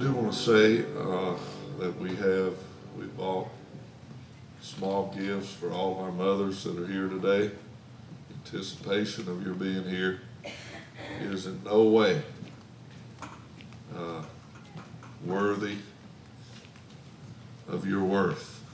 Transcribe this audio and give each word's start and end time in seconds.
do 0.00 0.12
want 0.12 0.32
to 0.32 0.38
say 0.38 0.84
uh, 0.98 1.36
that 1.78 1.94
we 2.00 2.16
have, 2.16 2.54
we 2.98 3.04
bought 3.18 3.48
small 4.62 5.14
gifts 5.14 5.52
for 5.52 5.70
all 5.72 5.92
of 5.92 5.98
our 5.98 6.10
mothers 6.10 6.64
that 6.64 6.78
are 6.78 6.86
here 6.86 7.08
today. 7.08 7.50
Anticipation 8.46 9.28
of 9.28 9.44
your 9.44 9.52
being 9.52 9.84
here 9.84 10.22
is 11.20 11.44
in 11.44 11.62
no 11.64 11.82
way 11.82 12.22
uh, 13.94 14.22
worthy 15.26 15.76
of 17.68 17.86
your 17.86 18.02
worth. 18.02 18.64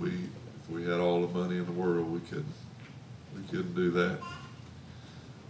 We, 0.00 0.08
if 0.08 0.70
we 0.70 0.82
had 0.82 0.98
all 0.98 1.24
the 1.24 1.38
money 1.38 1.58
in 1.58 1.66
the 1.66 1.72
world, 1.72 2.10
we 2.10 2.18
couldn't, 2.18 2.46
we 3.36 3.42
couldn't 3.48 3.76
do 3.76 3.92
that. 3.92 4.18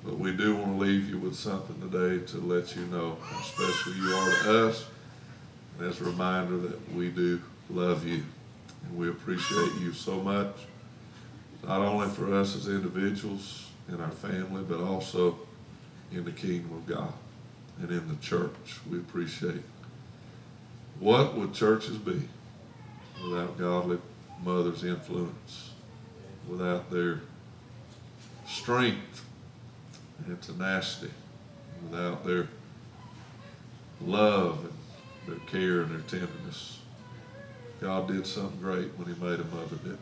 But 0.07 0.21
we 0.21 0.31
do 0.37 0.55
want 0.55 0.79
to 0.79 0.85
leave 0.85 1.11
you 1.11 1.19
with 1.19 1.35
something 1.35 1.81
today 1.81 2.25
to 2.27 2.39
let 2.39 2.77
you 2.77 2.83
know 2.87 3.19
how 3.21 3.41
special 3.41 3.93
you 3.93 4.15
are 4.15 4.31
to 4.45 4.69
us. 4.69 4.87
And 5.77 5.89
as 5.89 6.01
a 6.01 6.05
reminder 6.05 6.57
that 6.59 6.93
we 6.93 7.11
do 7.11 7.43
love 7.69 8.07
you 8.07 8.23
and 8.85 8.97
we 8.97 9.09
appreciate 9.09 9.73
you 9.81 9.93
so 9.93 10.21
much, 10.21 10.55
not 11.65 11.81
only 11.81 12.07
for 12.07 12.33
us 12.33 12.55
as 12.55 12.69
individuals 12.69 13.69
in 13.89 14.01
our 14.01 14.13
family, 14.13 14.63
but 14.63 14.79
also 14.79 15.41
in 16.13 16.25
the 16.25 16.31
kingdom 16.31 16.73
of 16.73 16.87
God 16.87 17.13
and 17.81 17.91
in 17.91 18.07
the 18.07 18.17
church. 18.23 18.79
We 18.89 18.99
appreciate. 18.99 19.63
What 21.01 21.35
would 21.35 21.53
churches 21.53 21.99
be 21.99 22.23
without 23.25 23.59
godly 23.59 23.99
mothers' 24.45 24.85
influence, 24.85 25.73
without 26.49 26.93
their 26.93 27.23
strength 28.47 29.26
and 30.25 30.41
tenacity, 30.41 31.13
without 31.83 32.25
their 32.25 32.49
love 34.01 34.65
and 34.65 34.73
their 35.27 35.47
care 35.47 35.83
and 35.83 35.91
their 35.91 36.01
tenderness. 36.01 36.79
God 37.81 38.09
did 38.09 38.27
something 38.27 38.61
great 38.61 38.89
when 38.97 39.13
He 39.13 39.21
made 39.23 39.39
a 39.41 39.45
mother, 39.45 39.77
didn't 39.77 39.99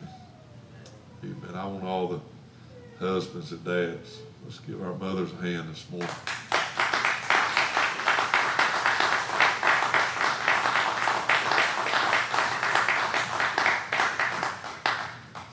He? 1.21 1.27
Amen. 1.27 1.55
I 1.55 1.65
want 1.65 1.83
all 1.83 2.07
the 2.07 2.19
husbands 2.99 3.51
and 3.51 3.63
dads, 3.65 4.19
let's 4.45 4.59
give 4.59 4.81
our 4.81 4.93
mothers 4.95 5.31
a 5.33 5.35
hand 5.41 5.69
this 5.69 5.85
morning. 5.89 6.09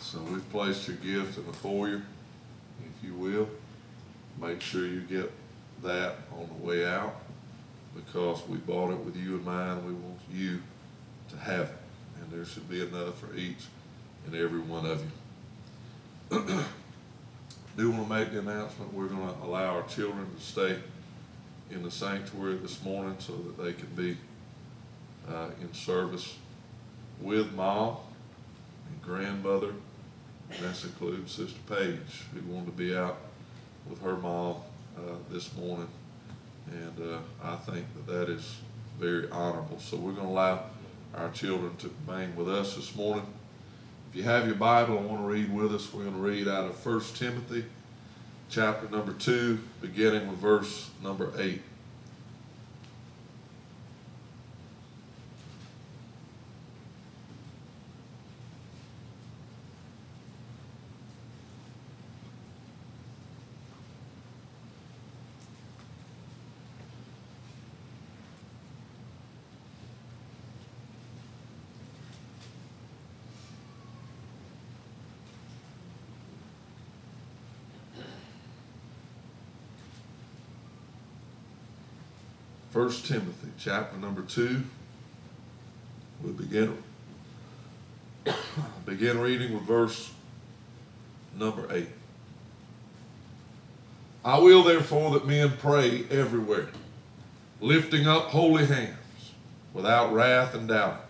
So 0.00 0.20
we've 0.30 0.48
placed 0.50 0.86
your 0.86 0.96
gift 0.98 1.38
in 1.38 1.46
the 1.46 1.52
foyer, 1.52 2.02
if 2.80 3.04
you 3.04 3.14
will. 3.14 3.48
Make 4.40 4.60
sure 4.60 4.86
you 4.86 5.00
get 5.02 5.30
that 5.82 6.16
on 6.32 6.48
the 6.48 6.66
way 6.66 6.86
out 6.86 7.16
because 7.94 8.46
we 8.48 8.58
bought 8.58 8.90
it 8.90 8.98
with 8.98 9.16
you 9.16 9.36
in 9.36 9.44
mind. 9.44 9.84
We 9.86 9.92
want 9.92 10.20
you 10.32 10.62
to 11.30 11.36
have 11.36 11.68
it. 11.68 11.76
And 12.20 12.30
there 12.30 12.44
should 12.44 12.68
be 12.68 12.82
enough 12.82 13.18
for 13.18 13.34
each 13.34 13.64
and 14.26 14.34
every 14.34 14.60
one 14.60 14.86
of 14.86 15.02
you. 16.30 16.38
Do 17.76 17.90
want 17.90 18.08
to 18.08 18.14
make 18.14 18.32
the 18.32 18.38
announcement 18.38 18.92
we're 18.92 19.06
going 19.06 19.26
to 19.26 19.44
allow 19.44 19.76
our 19.76 19.82
children 19.84 20.26
to 20.34 20.42
stay 20.42 20.78
in 21.70 21.82
the 21.82 21.90
sanctuary 21.90 22.56
this 22.56 22.82
morning 22.82 23.16
so 23.18 23.32
that 23.32 23.62
they 23.62 23.72
can 23.72 23.88
be 23.94 24.16
uh, 25.28 25.48
in 25.60 25.72
service 25.72 26.36
with 27.20 27.52
mom 27.54 27.96
and 28.88 29.02
grandmother. 29.02 29.72
And 30.50 30.64
that 30.64 30.84
includes 30.84 31.32
Sister 31.32 31.58
Paige, 31.66 32.24
who 32.34 32.52
wanted 32.52 32.66
to 32.66 32.72
be 32.72 32.94
out 32.94 33.16
with 33.88 34.02
her 34.02 34.16
mom 34.16 34.56
uh, 34.96 35.00
this 35.30 35.54
morning. 35.56 35.88
And 36.70 37.14
uh, 37.14 37.18
I 37.42 37.56
think 37.56 37.86
that 37.94 38.12
that 38.12 38.28
is 38.28 38.56
very 38.98 39.30
honorable. 39.30 39.78
So 39.80 39.96
we're 39.96 40.12
going 40.12 40.26
to 40.26 40.32
allow 40.32 40.64
our 41.14 41.30
children 41.30 41.76
to 41.76 41.90
remain 42.06 42.34
with 42.36 42.48
us 42.48 42.76
this 42.76 42.94
morning. 42.94 43.26
If 44.10 44.16
you 44.16 44.22
have 44.24 44.46
your 44.46 44.56
Bible 44.56 44.98
and 44.98 45.08
want 45.08 45.22
to 45.22 45.26
read 45.26 45.52
with 45.52 45.74
us, 45.74 45.92
we're 45.92 46.04
going 46.04 46.14
to 46.14 46.20
read 46.20 46.48
out 46.48 46.66
of 46.66 46.86
1 46.86 47.00
Timothy 47.14 47.64
chapter 48.48 48.88
number 48.90 49.12
2, 49.14 49.58
beginning 49.80 50.28
with 50.28 50.38
verse 50.38 50.90
number 51.02 51.32
8. 51.38 51.60
First 82.72 83.04
Timothy, 83.04 83.48
chapter 83.58 83.98
number 83.98 84.22
two. 84.22 84.62
We'll 86.22 86.32
begin 86.32 86.82
begin 88.86 89.20
reading 89.20 89.52
with 89.52 89.64
verse 89.64 90.10
number 91.38 91.66
eight. 91.70 91.90
I 94.24 94.38
will 94.38 94.62
therefore 94.62 95.10
that 95.10 95.26
men 95.26 95.52
pray 95.58 96.06
everywhere, 96.10 96.68
lifting 97.60 98.06
up 98.06 98.28
holy 98.28 98.64
hands, 98.64 98.96
without 99.74 100.14
wrath 100.14 100.54
and 100.54 100.66
doubting. 100.66 101.02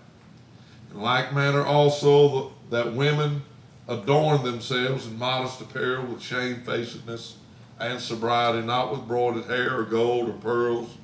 In 0.90 1.00
like 1.00 1.32
manner 1.32 1.64
also 1.64 2.54
that 2.70 2.92
women 2.92 3.42
adorn 3.86 4.42
themselves 4.42 5.06
in 5.06 5.16
modest 5.16 5.60
apparel 5.60 6.06
with 6.06 6.22
shamefacedness 6.22 7.36
and 7.78 8.00
sobriety, 8.00 8.66
not 8.66 8.90
with 8.90 9.06
broided 9.06 9.46
hair 9.46 9.78
or 9.78 9.84
gold 9.84 10.28
or 10.28 10.32
pearls 10.32 10.96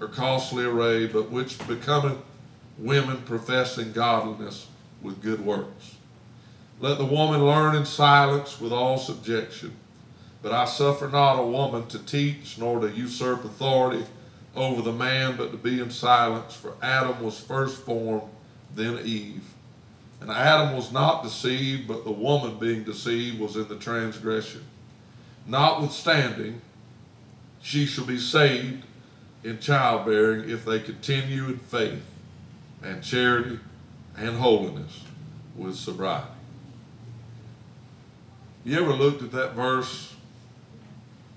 or 0.00 0.08
costly 0.08 0.64
array, 0.64 1.06
but 1.06 1.30
which 1.30 1.58
becometh 1.66 2.18
women 2.78 3.18
professing 3.22 3.92
godliness 3.92 4.66
with 5.02 5.22
good 5.22 5.44
works. 5.44 5.96
Let 6.80 6.98
the 6.98 7.04
woman 7.06 7.44
learn 7.44 7.74
in 7.74 7.86
silence 7.86 8.60
with 8.60 8.72
all 8.72 8.98
subjection. 8.98 9.74
But 10.42 10.52
I 10.52 10.66
suffer 10.66 11.08
not 11.08 11.38
a 11.38 11.46
woman 11.46 11.86
to 11.88 11.98
teach, 11.98 12.58
nor 12.58 12.80
to 12.80 12.90
usurp 12.90 13.44
authority 13.44 14.04
over 14.54 14.82
the 14.82 14.92
man, 14.92 15.36
but 15.36 15.50
to 15.52 15.56
be 15.56 15.80
in 15.80 15.90
silence. 15.90 16.54
For 16.54 16.74
Adam 16.82 17.22
was 17.22 17.40
first 17.40 17.82
formed, 17.82 18.30
then 18.74 19.00
Eve. 19.04 19.44
And 20.20 20.30
Adam 20.30 20.76
was 20.76 20.92
not 20.92 21.22
deceived, 21.22 21.88
but 21.88 22.04
the 22.04 22.12
woman 22.12 22.58
being 22.58 22.84
deceived 22.84 23.40
was 23.40 23.56
in 23.56 23.68
the 23.68 23.76
transgression. 23.76 24.64
Notwithstanding, 25.46 26.60
she 27.62 27.86
shall 27.86 28.06
be 28.06 28.18
saved 28.18 28.84
in 29.46 29.60
childbearing 29.60 30.50
if 30.50 30.64
they 30.64 30.80
continue 30.80 31.44
in 31.44 31.58
faith 31.58 32.04
and 32.82 33.00
charity 33.00 33.60
and 34.16 34.36
holiness 34.38 35.04
with 35.54 35.76
sobriety. 35.76 36.26
You 38.64 38.82
ever 38.82 38.92
looked 38.92 39.22
at 39.22 39.30
that 39.30 39.52
verse? 39.54 40.14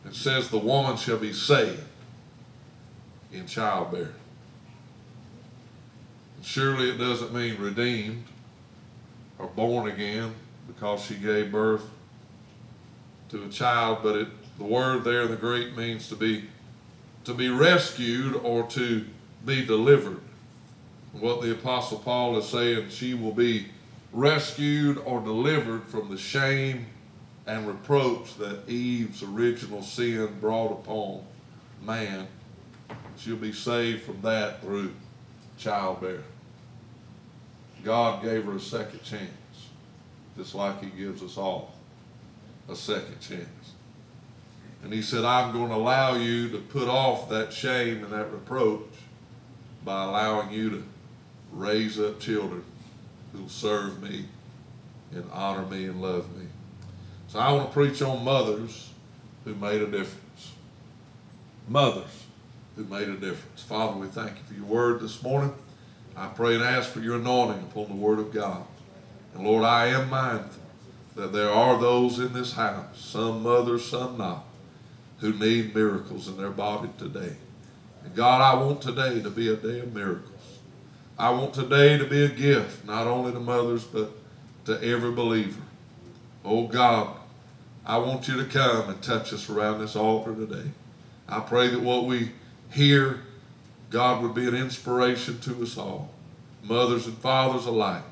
It 0.08 0.16
says, 0.16 0.50
The 0.50 0.58
woman 0.58 0.98
shall 0.98 1.20
be 1.20 1.34
saved 1.34 1.84
in 3.32 3.46
childbearing. 3.46 4.08
Surely 6.42 6.90
it 6.90 6.98
doesn't 6.98 7.32
mean 7.32 7.62
redeemed 7.62 8.26
or 9.38 9.46
born 9.46 9.88
again 9.88 10.34
because 10.68 11.06
she 11.06 11.14
gave 11.14 11.52
birth 11.52 11.88
to 13.30 13.44
a 13.44 13.50
child, 13.50 14.00
but 14.02 14.16
it, 14.16 14.28
the 14.58 14.64
word 14.64 15.04
there 15.04 15.22
in 15.22 15.30
the 15.30 15.38
Greek 15.38 15.78
means 15.78 16.10
to 16.10 16.16
be 16.16 16.46
to 17.26 17.34
be 17.34 17.50
rescued 17.50 18.36
or 18.36 18.64
to 18.68 19.06
be 19.46 19.66
delivered. 19.66 20.20
What 21.14 21.42
the 21.42 21.52
Apostle 21.54 22.00
Paul 22.00 22.38
is 22.38 22.46
saying, 22.46 22.90
she 22.90 23.14
will 23.14 23.32
be 23.32 23.68
rescued 24.12 24.98
or 25.06 25.20
delivered 25.20 25.84
from 25.84 26.10
the 26.10 26.18
shame 26.18 26.86
and 27.48 27.68
reproach 27.68 28.36
that 28.38 28.68
Eve's 28.70 29.24
original 29.24 29.82
sin 29.82 30.38
brought 30.40 30.72
upon 30.72 31.24
man. 31.84 32.28
She'll 33.18 33.36
be 33.36 33.54
saved 33.54 34.04
from 34.04 34.22
that 34.22 34.62
through 34.62 34.94
childbearing. 35.58 36.24
God 37.84 38.24
gave 38.24 38.46
her 38.46 38.56
a 38.56 38.60
second 38.60 39.04
chance, 39.04 39.30
just 40.38 40.54
like 40.54 40.84
He 40.84 40.90
gives 40.90 41.24
us 41.24 41.38
all 41.38 41.74
a 42.70 42.76
second 42.76 43.20
chance. 43.20 43.74
And 44.84 44.94
he 44.94 45.02
said, 45.02 45.26
I'm 45.26 45.52
going 45.52 45.70
to 45.70 45.76
allow 45.76 46.16
you 46.16 46.50
to 46.50 46.58
put 46.58 46.88
off 46.88 47.30
that 47.30 47.52
shame 47.52 48.04
and 48.04 48.14
that 48.14 48.32
reproach 48.32 48.88
by 49.84 50.04
allowing 50.04 50.52
you 50.52 50.70
to 50.70 50.84
raise 51.52 52.00
up 52.00 52.20
children 52.20 52.64
who'll 53.34 53.50
serve 53.50 54.02
me 54.02 54.26
and 55.12 55.30
honor 55.32 55.66
me 55.66 55.86
and 55.86 56.02
love 56.02 56.36
me. 56.38 56.46
So 57.28 57.40
I 57.40 57.52
want 57.52 57.70
to 57.70 57.74
preach 57.74 58.02
on 58.02 58.24
mothers 58.24 58.92
who 59.46 59.54
made 59.56 59.82
a 59.82 59.88
difference. 59.88 60.54
Mothers 61.68 62.26
who 62.76 62.84
made 62.86 63.10
a 63.10 63.18
difference. 63.18 63.62
Father, 63.62 63.98
we 63.98 64.08
thank 64.08 64.38
you 64.38 64.44
for 64.48 64.54
your 64.54 64.66
word 64.66 65.02
this 65.02 65.22
morning. 65.22 65.54
I 66.16 66.28
pray 66.28 66.56
and 66.56 66.64
ask 66.64 66.90
for 66.90 67.00
your 67.00 67.16
anointing 67.16 67.64
upon 67.64 67.88
the 67.88 67.96
word 67.96 68.20
of 68.20 68.34
God. 68.34 68.66
And 69.34 69.46
Lord, 69.46 69.64
I 69.64 69.88
am 69.88 70.10
mindful 70.10 70.64
that 71.16 71.34
there 71.34 71.50
are 71.50 71.80
those 71.80 72.20
in 72.20 72.34
this 72.34 72.54
house, 72.54 73.00
some 73.00 73.44
mothers, 73.44 73.86
some 73.86 74.18
not, 74.18 74.46
who 75.20 75.34
need 75.34 75.76
miracles 75.76 76.28
in 76.28 76.38
their 76.38 76.50
body 76.50 76.90
today. 76.98 77.36
And 78.04 78.16
God, 78.16 78.42
I 78.42 78.62
want 78.62 78.82
today 78.82 79.22
to 79.22 79.30
be 79.30 79.50
a 79.50 79.56
day 79.56 79.80
of 79.80 79.94
miracles. 79.94 80.60
I 81.18 81.32
want 81.32 81.54
today 81.54 81.98
to 81.98 82.06
be 82.06 82.24
a 82.24 82.30
gift, 82.30 82.86
not 82.86 83.06
only 83.06 83.34
to 83.34 83.40
mothers, 83.40 83.84
but 83.84 84.12
to 84.66 84.82
every 84.82 85.12
believer. 85.12 85.62
Oh 86.46 86.68
God, 86.68 87.18
I 87.86 87.98
want 87.98 88.28
you 88.28 88.38
to 88.38 88.46
come 88.46 88.90
and 88.90 89.02
touch 89.02 89.34
us 89.34 89.50
around 89.50 89.80
this 89.80 89.96
altar 89.96 90.34
today. 90.34 90.70
I 91.28 91.42
pray 91.42 91.68
that 91.68 91.82
what 91.82 92.06
we 92.06 92.32
hear, 92.72 93.22
God 93.90 94.24
would 94.24 94.34
be 94.34 94.48
an 94.48 94.56
inspiration 94.56 95.40
to 95.42 95.62
us 95.62 95.78
all, 95.78 96.12
mothers 96.64 97.08
and 97.08 97.18
fathers 97.18 97.66
alike. 97.66 98.04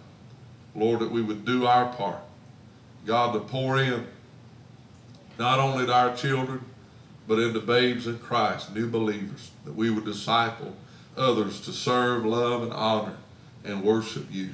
Lord, 0.76 1.00
that 1.00 1.12
we 1.12 1.22
would 1.22 1.46
do 1.46 1.66
our 1.66 1.92
part. 1.94 2.20
God, 3.06 3.34
to 3.34 3.40
pour 3.40 3.80
in 3.80 4.06
not 5.40 5.60
only 5.60 5.86
to 5.86 5.94
our 5.94 6.16
children, 6.16 6.64
but 7.28 7.40
into 7.40 7.60
babes 7.60 8.08
in 8.08 8.20
Christ, 8.20 8.74
new 8.74 8.90
believers, 8.90 9.52
that 9.66 9.76
we 9.76 9.90
would 9.90 10.06
disciple 10.06 10.76
others 11.18 11.60
to 11.62 11.72
serve, 11.72 12.26
love, 12.26 12.64
and 12.64 12.72
honor 12.72 13.18
and 13.66 13.84
worship 13.84 14.28
you. 14.32 14.52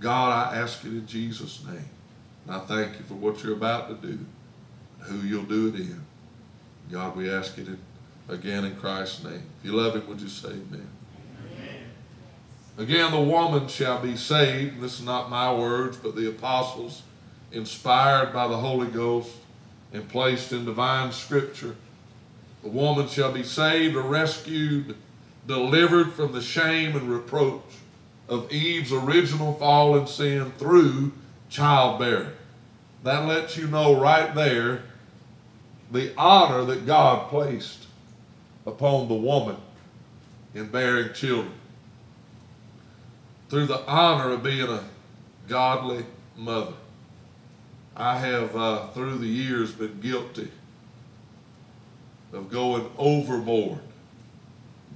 God, 0.00 0.52
I 0.52 0.56
ask 0.56 0.84
it 0.84 0.88
in 0.88 1.06
Jesus' 1.06 1.64
name. 1.64 1.88
And 2.46 2.56
I 2.56 2.58
thank 2.60 2.98
you 2.98 3.04
for 3.04 3.14
what 3.14 3.42
you're 3.42 3.54
about 3.54 3.88
to 3.88 4.06
do 4.06 4.18
and 5.00 5.20
who 5.20 5.26
you'll 5.26 5.44
do 5.44 5.68
it 5.68 5.76
in. 5.76 6.04
God, 6.90 7.16
we 7.16 7.30
ask 7.30 7.56
it 7.58 7.68
in, 7.68 7.78
again 8.28 8.64
in 8.64 8.76
Christ's 8.76 9.24
name. 9.24 9.42
If 9.60 9.64
you 9.64 9.72
love 9.72 9.94
him, 9.94 10.06
would 10.08 10.20
you 10.20 10.28
say 10.28 10.48
amen? 10.48 10.88
amen? 11.56 11.84
Again, 12.78 13.10
the 13.12 13.20
woman 13.20 13.68
shall 13.68 14.00
be 14.00 14.16
saved. 14.16 14.80
This 14.80 14.98
is 14.98 15.04
not 15.04 15.30
my 15.30 15.52
words, 15.52 15.96
but 15.96 16.14
the 16.14 16.28
apostles, 16.28 17.02
inspired 17.52 18.32
by 18.32 18.48
the 18.48 18.56
Holy 18.56 18.88
Ghost 18.88 19.30
and 19.92 20.08
placed 20.08 20.52
in 20.52 20.64
divine 20.64 21.12
scripture. 21.12 21.76
The 22.62 22.68
woman 22.68 23.08
shall 23.08 23.32
be 23.32 23.42
saved 23.42 23.96
or 23.96 24.02
rescued, 24.02 24.96
delivered 25.46 26.12
from 26.12 26.32
the 26.32 26.42
shame 26.42 26.96
and 26.96 27.08
reproach 27.08 27.62
of 28.28 28.50
Eve's 28.52 28.92
original 28.92 29.54
fallen 29.54 30.06
sin 30.06 30.52
through 30.58 31.12
childbearing. 31.48 32.32
That 33.04 33.26
lets 33.26 33.56
you 33.56 33.68
know 33.68 34.00
right 34.00 34.34
there 34.34 34.82
the 35.92 36.12
honor 36.16 36.64
that 36.64 36.86
God 36.86 37.28
placed 37.30 37.86
upon 38.66 39.08
the 39.08 39.14
woman 39.14 39.56
in 40.54 40.66
bearing 40.66 41.12
children. 41.12 41.52
Through 43.48 43.66
the 43.66 43.86
honor 43.86 44.32
of 44.32 44.42
being 44.42 44.68
a 44.68 44.82
godly 45.46 46.04
mother. 46.36 46.72
I 47.96 48.18
have, 48.18 48.54
uh, 48.54 48.88
through 48.88 49.18
the 49.18 49.26
years, 49.26 49.72
been 49.72 50.00
guilty 50.00 50.50
of 52.32 52.50
going 52.50 52.90
overboard 52.98 53.80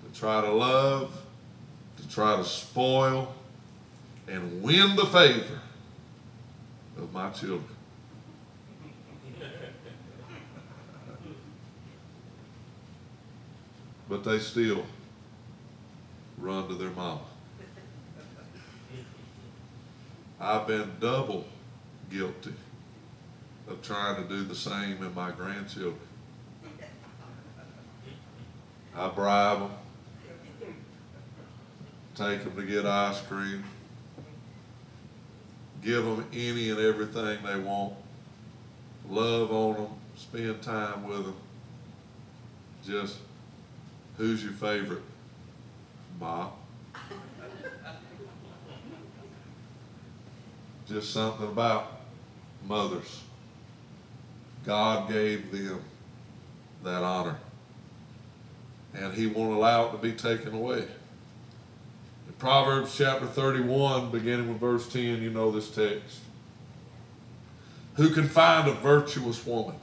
to 0.04 0.20
try 0.20 0.42
to 0.42 0.52
love, 0.52 1.18
to 1.96 2.08
try 2.10 2.36
to 2.36 2.44
spoil, 2.44 3.34
and 4.28 4.62
win 4.62 4.96
the 4.96 5.06
favor 5.06 5.60
of 6.98 7.12
my 7.12 7.30
children. 7.30 7.64
but 14.10 14.24
they 14.24 14.40
still 14.40 14.84
run 16.36 16.66
to 16.66 16.74
their 16.74 16.90
mama. 16.90 17.20
I've 20.40 20.66
been 20.66 20.90
double 20.98 21.46
guilty 22.10 22.52
trying 23.82 24.22
to 24.22 24.28
do 24.28 24.44
the 24.44 24.54
same 24.54 25.02
in 25.02 25.14
my 25.14 25.30
grandchildren. 25.30 25.98
I 28.94 29.08
bribe 29.08 29.60
them, 29.60 29.70
take 32.14 32.44
them 32.44 32.56
to 32.56 32.62
get 32.62 32.84
ice 32.84 33.20
cream, 33.22 33.64
give 35.82 36.04
them 36.04 36.26
any 36.32 36.70
and 36.70 36.80
everything 36.80 37.38
they 37.44 37.58
want, 37.58 37.94
love 39.08 39.52
on 39.52 39.74
them, 39.74 39.88
spend 40.16 40.60
time 40.62 41.06
with 41.06 41.24
them. 41.24 41.36
Just, 42.84 43.18
who's 44.16 44.42
your 44.42 44.52
favorite? 44.52 45.02
Ma. 46.18 46.50
Just 50.88 51.12
something 51.12 51.46
about 51.46 52.00
mothers. 52.66 53.22
God 54.64 55.08
gave 55.08 55.50
them 55.50 55.82
that 56.84 57.02
honor. 57.02 57.36
And 58.94 59.14
he 59.14 59.26
won't 59.26 59.52
allow 59.52 59.88
it 59.88 59.92
to 59.92 59.98
be 59.98 60.12
taken 60.12 60.54
away. 60.54 60.80
In 62.26 62.32
Proverbs 62.38 62.96
chapter 62.96 63.26
31, 63.26 64.10
beginning 64.10 64.48
with 64.48 64.58
verse 64.58 64.90
10, 64.92 65.22
you 65.22 65.30
know 65.30 65.50
this 65.50 65.70
text. 65.70 66.20
Who 67.94 68.10
can 68.10 68.28
find 68.28 68.68
a 68.68 68.74
virtuous 68.74 69.44
woman? 69.46 69.76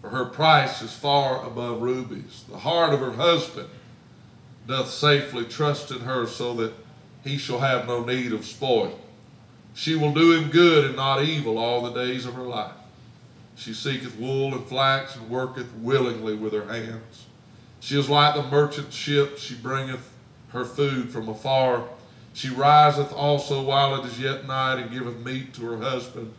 For 0.00 0.08
her 0.08 0.24
price 0.24 0.80
is 0.80 0.92
far 0.92 1.46
above 1.46 1.82
rubies. 1.82 2.44
The 2.48 2.58
heart 2.58 2.94
of 2.94 3.00
her 3.00 3.12
husband 3.12 3.68
doth 4.66 4.90
safely 4.90 5.44
trust 5.44 5.90
in 5.90 6.00
her, 6.00 6.26
so 6.26 6.54
that 6.54 6.72
he 7.22 7.36
shall 7.36 7.58
have 7.58 7.86
no 7.86 8.04
need 8.04 8.32
of 8.32 8.46
spoil. 8.46 8.98
She 9.74 9.94
will 9.96 10.12
do 10.12 10.32
him 10.32 10.50
good 10.50 10.86
and 10.86 10.96
not 10.96 11.22
evil 11.22 11.58
all 11.58 11.82
the 11.82 11.92
days 11.92 12.24
of 12.24 12.34
her 12.34 12.42
life. 12.42 12.72
She 13.60 13.74
seeketh 13.74 14.18
wool 14.18 14.54
and 14.54 14.64
flax 14.64 15.16
and 15.16 15.28
worketh 15.28 15.70
willingly 15.74 16.34
with 16.34 16.54
her 16.54 16.64
hands. 16.64 17.26
She 17.80 17.98
is 17.98 18.08
like 18.08 18.34
the 18.34 18.42
merchant 18.44 18.90
ship, 18.90 19.36
she 19.36 19.54
bringeth 19.54 20.10
her 20.48 20.64
food 20.64 21.10
from 21.10 21.28
afar. 21.28 21.84
She 22.32 22.48
riseth 22.48 23.12
also 23.12 23.60
while 23.60 23.96
it 23.96 24.06
is 24.06 24.18
yet 24.18 24.46
night, 24.46 24.80
and 24.80 24.90
giveth 24.90 25.18
meat 25.18 25.52
to 25.54 25.66
her 25.66 25.76
husband, 25.76 26.32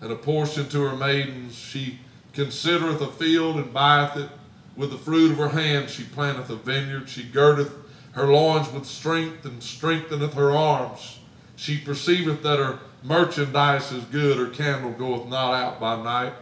and 0.00 0.10
a 0.10 0.16
portion 0.16 0.66
to 0.70 0.80
her 0.84 0.96
maidens. 0.96 1.54
She 1.54 1.98
considereth 2.32 3.02
a 3.02 3.08
field 3.08 3.56
and 3.56 3.70
buyeth 3.70 4.16
it. 4.16 4.30
With 4.74 4.92
the 4.92 4.96
fruit 4.96 5.32
of 5.32 5.36
her 5.36 5.50
hand 5.50 5.90
she 5.90 6.04
planteth 6.04 6.48
a 6.48 6.56
vineyard. 6.56 7.06
She 7.06 7.24
girdeth 7.24 7.74
her 8.12 8.32
loins 8.32 8.72
with 8.72 8.86
strength, 8.86 9.44
and 9.44 9.62
strengtheneth 9.62 10.32
her 10.32 10.52
arms. 10.52 11.18
She 11.54 11.76
perceiveth 11.76 12.42
that 12.44 12.58
her 12.58 12.78
merchandise 13.02 13.92
is 13.92 14.04
good, 14.04 14.38
her 14.38 14.48
candle 14.48 14.92
goeth 14.92 15.28
not 15.28 15.52
out 15.52 15.78
by 15.78 16.02
night. 16.02 16.32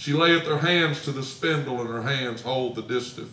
She 0.00 0.14
layeth 0.14 0.44
her 0.46 0.56
hands 0.56 1.04
to 1.04 1.12
the 1.12 1.22
spindle, 1.22 1.78
and 1.78 1.90
her 1.90 2.00
hands 2.00 2.40
hold 2.40 2.74
the 2.74 2.80
distaff. 2.80 3.28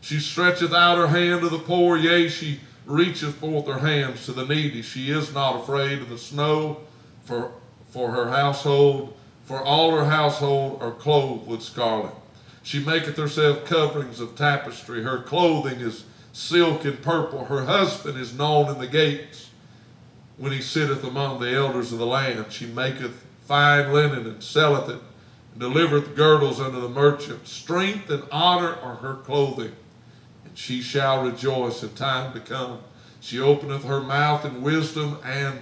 She 0.00 0.18
stretcheth 0.18 0.72
out 0.72 0.98
her 0.98 1.06
hand 1.06 1.42
to 1.42 1.48
the 1.48 1.60
poor, 1.60 1.96
yea, 1.96 2.28
she 2.28 2.58
reacheth 2.84 3.36
forth 3.36 3.68
her 3.68 3.78
hands 3.78 4.26
to 4.26 4.32
the 4.32 4.44
needy. 4.44 4.82
She 4.82 5.12
is 5.12 5.32
not 5.32 5.62
afraid 5.62 6.02
of 6.02 6.08
the 6.08 6.18
snow 6.18 6.80
for, 7.26 7.52
for 7.90 8.10
her 8.10 8.28
household, 8.28 9.16
for 9.44 9.62
all 9.62 9.92
her 9.92 10.06
household 10.06 10.82
are 10.82 10.90
clothed 10.90 11.46
with 11.46 11.62
scarlet. 11.62 12.12
She 12.64 12.84
maketh 12.84 13.16
herself 13.16 13.64
coverings 13.64 14.18
of 14.18 14.34
tapestry. 14.34 15.04
Her 15.04 15.22
clothing 15.22 15.78
is 15.78 16.06
silk 16.32 16.84
and 16.84 17.00
purple. 17.02 17.44
Her 17.44 17.66
husband 17.66 18.18
is 18.18 18.36
known 18.36 18.68
in 18.68 18.80
the 18.80 18.88
gates 18.88 19.48
when 20.38 20.50
he 20.50 20.60
sitteth 20.60 21.04
among 21.04 21.38
the 21.38 21.54
elders 21.54 21.92
of 21.92 22.00
the 22.00 22.06
land. 22.06 22.46
She 22.50 22.66
maketh 22.66 23.24
fine 23.46 23.92
linen 23.92 24.26
and 24.26 24.42
selleth 24.42 24.90
it, 24.90 25.00
delivereth 25.58 26.14
girdles 26.14 26.60
unto 26.60 26.80
the 26.80 26.88
merchant. 26.88 27.46
Strength 27.46 28.10
and 28.10 28.24
honor 28.30 28.74
are 28.82 28.96
her 28.96 29.14
clothing 29.14 29.72
and 30.54 30.58
she 30.60 30.80
shall 30.80 31.24
rejoice 31.24 31.82
in 31.82 31.92
time 31.94 32.32
to 32.32 32.38
come. 32.38 32.78
She 33.20 33.40
openeth 33.40 33.84
her 33.84 34.00
mouth 34.00 34.44
in 34.44 34.62
wisdom, 34.62 35.18
and 35.24 35.58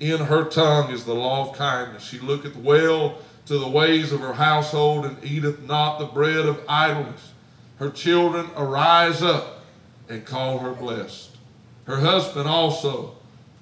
in 0.00 0.18
her 0.18 0.44
tongue 0.44 0.90
is 0.90 1.04
the 1.04 1.14
law 1.14 1.48
of 1.48 1.56
kindness. 1.56 2.04
She 2.04 2.18
looketh 2.18 2.56
well 2.56 3.18
to 3.46 3.58
the 3.58 3.68
ways 3.68 4.12
of 4.12 4.20
her 4.20 4.34
household, 4.34 5.06
and 5.06 5.24
eateth 5.24 5.66
not 5.66 5.98
the 5.98 6.04
bread 6.04 6.44
of 6.44 6.60
idleness. 6.68 7.32
Her 7.78 7.88
children 7.88 8.50
arise 8.54 9.22
up 9.22 9.64
and 10.10 10.26
call 10.26 10.58
her 10.58 10.72
blessed. 10.72 11.36
Her 11.84 11.96
husband 11.96 12.46
also, 12.46 13.14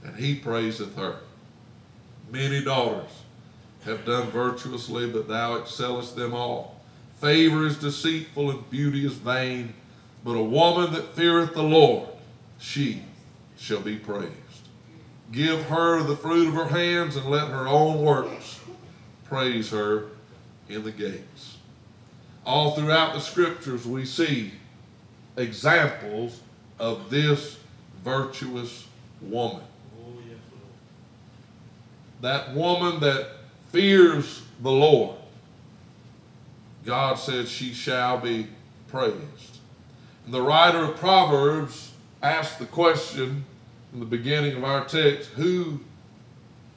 and 0.05 0.17
he 0.17 0.35
praiseth 0.35 0.97
her. 0.97 1.19
Many 2.31 2.65
daughters 2.65 3.22
have 3.85 4.05
done 4.05 4.31
virtuously, 4.31 5.11
but 5.11 5.29
thou 5.29 5.57
excellest 5.57 6.17
them 6.17 6.35
all. 6.35 6.81
Favor 7.21 7.67
is 7.67 7.79
deceitful, 7.79 8.51
and 8.51 8.71
beauty 8.71 9.05
is 9.07 9.15
vain 9.15 9.75
but 10.25 10.37
a 10.37 10.43
woman 10.43 10.93
that 10.93 11.15
feareth 11.15 11.55
the 11.55 11.63
Lord, 11.63 12.09
she 12.59 13.03
shall 13.57 13.81
be 13.81 13.97
praised. 13.97 14.31
Give 15.33 15.65
her 15.65 16.03
the 16.03 16.17
fruit 16.17 16.49
of 16.49 16.55
her 16.55 16.67
hands, 16.69 17.17
and 17.17 17.27
let 17.27 17.49
her 17.49 17.67
own 17.67 18.03
works 18.03 18.61
praise 19.25 19.71
her 19.71 20.09
in 20.69 20.85
the 20.85 20.93
gates. 20.93 21.57
All 22.45 22.73
throughout 22.73 23.15
the 23.15 23.21
scriptures, 23.21 23.87
we 23.87 24.05
see 24.05 24.53
examples 25.37 26.41
of 26.79 27.11
this 27.11 27.59
virtuous 28.05 28.87
woman. 29.21 29.63
Oh, 29.99 30.13
that 32.21 32.55
woman 32.55 33.01
that 33.01 33.29
fears 33.73 34.43
the 34.61 34.71
Lord, 34.71 35.17
God 36.85 37.15
said 37.15 37.49
she 37.49 37.73
shall 37.73 38.19
be 38.19 38.47
praised. 38.89 39.59
And 40.25 40.35
the 40.35 40.43
writer 40.43 40.85
of 40.85 40.97
Proverbs 40.97 41.93
asked 42.23 42.59
the 42.59 42.67
question 42.67 43.45
in 43.93 44.01
the 44.01 44.07
beginning 44.07 44.57
of 44.57 44.65
our 44.65 44.85
text 44.85 45.31
who 45.31 45.81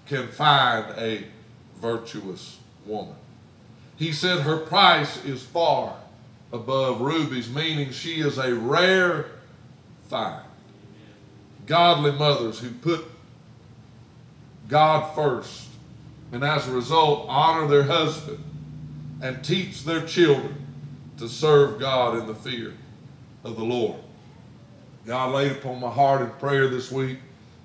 can 0.07 0.27
find 0.29 0.85
a 0.97 1.25
virtuous 1.77 2.59
woman? 2.85 3.15
He 3.97 4.11
said 4.11 4.41
her 4.41 4.57
price 4.57 5.23
is 5.25 5.43
far 5.43 5.97
above 6.51 7.01
rubies, 7.01 7.49
meaning 7.49 7.91
she 7.91 8.21
is 8.21 8.37
a 8.37 8.53
rare 8.53 9.27
find. 10.07 10.45
Godly 11.65 12.11
mothers 12.11 12.59
who 12.59 12.69
put 12.71 13.05
God 14.67 15.13
first 15.15 15.69
and 16.31 16.43
as 16.43 16.67
a 16.67 16.71
result 16.71 17.27
honor 17.29 17.67
their 17.67 17.83
husband 17.83 18.43
and 19.21 19.43
teach 19.43 19.83
their 19.83 20.05
children 20.05 20.55
to 21.17 21.29
serve 21.29 21.79
God 21.79 22.17
in 22.17 22.27
the 22.27 22.35
fear 22.35 22.73
of 23.43 23.55
the 23.55 23.63
Lord. 23.63 23.99
God 25.05 25.33
laid 25.33 25.51
upon 25.51 25.79
my 25.79 25.89
heart 25.89 26.21
in 26.21 26.29
prayer 26.31 26.67
this 26.67 26.91
week 26.91 27.19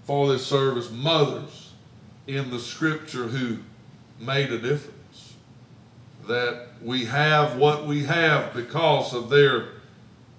for 0.05 0.29
this 0.29 0.47
service 0.47 0.91
mothers 0.91 1.73
in 2.27 2.51
the 2.51 2.59
scripture 2.59 3.25
who 3.25 3.59
made 4.19 4.53
a 4.53 4.59
difference 4.59 5.35
that 6.27 6.69
we 6.83 7.07
have 7.07 7.57
what 7.57 7.87
we 7.87 8.05
have 8.05 8.55
because 8.55 9.15
of 9.15 9.31
their 9.31 9.69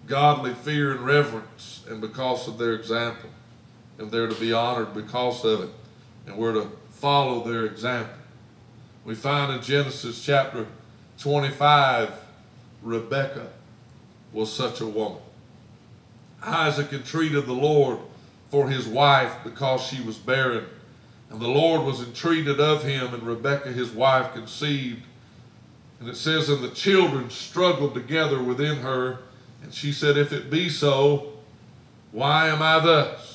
godly 0.07 0.53
fear 0.53 0.91
and 0.91 1.01
reverence 1.01 1.83
and 1.89 1.99
because 2.01 2.47
of 2.47 2.57
their 2.57 2.73
example. 2.73 3.29
And 3.97 4.09
they're 4.11 4.27
to 4.27 4.39
be 4.39 4.53
honored 4.53 4.93
because 4.93 5.43
of 5.43 5.61
it. 5.61 5.69
And 6.25 6.37
we're 6.37 6.53
to 6.53 6.69
follow 6.91 7.43
their 7.43 7.65
example. 7.65 8.13
We 9.05 9.15
find 9.15 9.53
in 9.53 9.61
Genesis 9.61 10.23
chapter 10.23 10.67
25, 11.19 12.13
Rebekah 12.83 13.49
was 14.31 14.51
such 14.51 14.81
a 14.81 14.87
woman. 14.87 15.21
Isaac 16.43 16.93
entreated 16.93 17.45
the 17.45 17.53
Lord 17.53 17.99
for 18.49 18.69
his 18.69 18.87
wife 18.87 19.33
because 19.43 19.81
she 19.81 20.01
was 20.01 20.17
barren. 20.17 20.65
And 21.29 21.39
the 21.39 21.47
Lord 21.47 21.83
was 21.83 22.01
entreated 22.01 22.59
of 22.59 22.83
him, 22.83 23.13
and 23.13 23.23
Rebekah 23.23 23.71
his 23.71 23.91
wife 23.91 24.33
conceived 24.33 25.03
and 26.01 26.09
it 26.09 26.17
says, 26.17 26.49
And 26.49 26.63
the 26.63 26.71
children 26.71 27.29
struggled 27.29 27.93
together 27.93 28.41
within 28.41 28.77
her. 28.77 29.19
And 29.63 29.71
she 29.71 29.93
said, 29.93 30.17
If 30.17 30.33
it 30.33 30.49
be 30.49 30.67
so, 30.67 31.33
why 32.11 32.47
am 32.47 32.61
I 32.61 32.79
thus? 32.79 33.30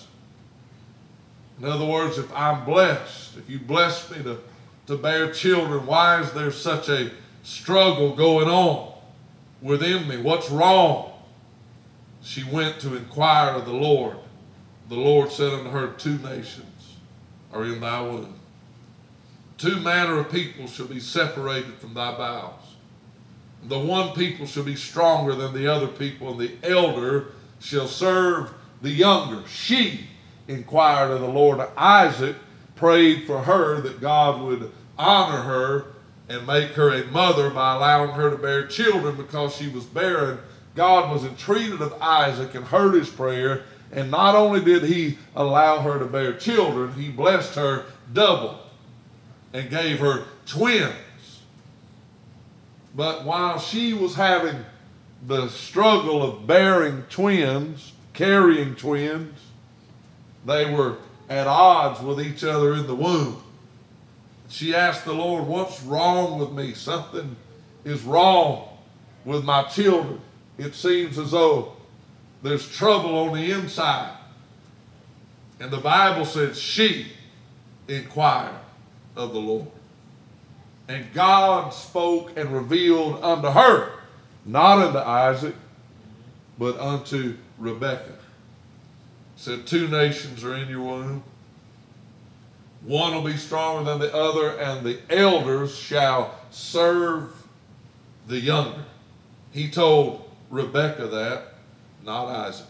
In 1.58 1.64
other 1.64 1.86
words, 1.86 2.18
if 2.18 2.30
I'm 2.34 2.64
blessed, 2.64 3.36
if 3.38 3.48
you 3.48 3.58
bless 3.58 4.10
me 4.10 4.22
to, 4.24 4.38
to 4.88 4.96
bear 4.96 5.32
children, 5.32 5.86
why 5.86 6.20
is 6.20 6.32
there 6.32 6.50
such 6.50 6.88
a 6.88 7.10
struggle 7.42 8.14
going 8.14 8.48
on 8.48 8.92
within 9.62 10.06
me? 10.06 10.18
What's 10.18 10.50
wrong? 10.50 11.12
She 12.22 12.44
went 12.44 12.80
to 12.80 12.96
inquire 12.96 13.54
of 13.54 13.64
the 13.64 13.72
Lord. 13.72 14.16
The 14.88 14.96
Lord 14.96 15.30
said 15.30 15.52
unto 15.52 15.70
her, 15.70 15.88
Two 15.92 16.18
nations 16.18 16.96
are 17.52 17.64
in 17.64 17.80
thy 17.80 18.02
womb. 18.02 18.34
Two 19.58 19.80
manner 19.80 20.18
of 20.18 20.30
people 20.30 20.66
shall 20.66 20.86
be 20.86 21.00
separated 21.00 21.74
from 21.74 21.94
thy 21.94 22.16
bowels. 22.16 22.60
The 23.64 23.78
one 23.78 24.14
people 24.14 24.46
shall 24.46 24.64
be 24.64 24.76
stronger 24.76 25.34
than 25.34 25.54
the 25.54 25.66
other 25.66 25.86
people, 25.86 26.30
and 26.30 26.38
the 26.38 26.52
elder 26.62 27.28
shall 27.58 27.88
serve 27.88 28.52
the 28.82 28.90
younger. 28.90 29.46
She 29.48 30.08
inquired 30.48 31.10
of 31.10 31.20
the 31.20 31.28
Lord. 31.28 31.60
Isaac 31.76 32.36
prayed 32.74 33.26
for 33.26 33.42
her 33.42 33.80
that 33.80 34.00
God 34.00 34.42
would 34.42 34.70
honor 34.98 35.42
her 35.42 35.86
and 36.28 36.46
make 36.46 36.70
her 36.72 36.92
a 36.92 37.06
mother 37.06 37.50
by 37.50 37.74
allowing 37.74 38.10
her 38.10 38.30
to 38.30 38.36
bear 38.36 38.66
children 38.66 39.16
because 39.16 39.54
she 39.54 39.68
was 39.68 39.84
barren. 39.84 40.38
God 40.74 41.12
was 41.12 41.24
entreated 41.24 41.80
of 41.80 41.94
Isaac 42.00 42.54
and 42.54 42.64
heard 42.64 42.94
his 42.94 43.08
prayer. 43.08 43.64
And 43.92 44.10
not 44.10 44.34
only 44.34 44.62
did 44.62 44.82
he 44.82 45.18
allow 45.34 45.80
her 45.80 45.98
to 45.98 46.06
bear 46.06 46.34
children, 46.34 46.92
he 46.94 47.10
blessed 47.10 47.54
her 47.54 47.86
double 48.12 48.58
and 49.52 49.70
gave 49.70 50.00
her 50.00 50.24
twins. 50.44 50.92
But 52.94 53.24
while 53.24 53.58
she 53.58 53.94
was 53.94 54.14
having 54.14 54.56
the 55.26 55.48
struggle 55.48 56.22
of 56.22 56.46
bearing 56.46 57.04
twins, 57.08 57.92
carrying 58.12 58.74
twins, 58.74 59.38
they 60.46 60.72
were 60.72 60.96
at 61.28 61.46
odds 61.46 62.00
with 62.00 62.20
each 62.20 62.44
other 62.44 62.74
in 62.74 62.86
the 62.86 62.94
womb. 62.94 63.42
She 64.48 64.74
asked 64.74 65.04
the 65.04 65.12
Lord, 65.12 65.46
What's 65.46 65.82
wrong 65.82 66.38
with 66.38 66.52
me? 66.52 66.72
Something 66.72 67.36
is 67.84 68.02
wrong 68.02 68.68
with 69.24 69.44
my 69.44 69.64
children. 69.64 70.20
It 70.56 70.74
seems 70.74 71.18
as 71.18 71.32
though 71.32 71.74
there's 72.42 72.70
trouble 72.70 73.18
on 73.18 73.34
the 73.34 73.50
inside. 73.50 74.16
And 75.58 75.70
the 75.70 75.78
Bible 75.78 76.24
says 76.24 76.58
she 76.58 77.12
inquired 77.88 78.54
of 79.16 79.32
the 79.32 79.40
Lord. 79.40 79.66
And 80.88 81.12
God 81.12 81.70
spoke 81.70 82.36
and 82.36 82.50
revealed 82.50 83.22
unto 83.24 83.48
her, 83.48 83.92
not 84.44 84.78
unto 84.78 84.98
Isaac, 84.98 85.54
but 86.58 86.78
unto 86.78 87.36
Rebekah. 87.58 88.15
Said, 89.36 89.66
Two 89.66 89.86
nations 89.88 90.42
are 90.42 90.54
in 90.54 90.68
your 90.68 90.82
womb. 90.82 91.22
One 92.82 93.14
will 93.14 93.22
be 93.22 93.36
stronger 93.36 93.90
than 93.90 93.98
the 93.98 94.14
other, 94.14 94.58
and 94.58 94.84
the 94.84 94.98
elders 95.10 95.76
shall 95.76 96.34
serve 96.50 97.30
the 98.26 98.38
younger. 98.38 98.84
He 99.52 99.70
told 99.70 100.30
Rebekah 100.50 101.08
that, 101.08 101.54
not 102.04 102.28
Isaac. 102.28 102.66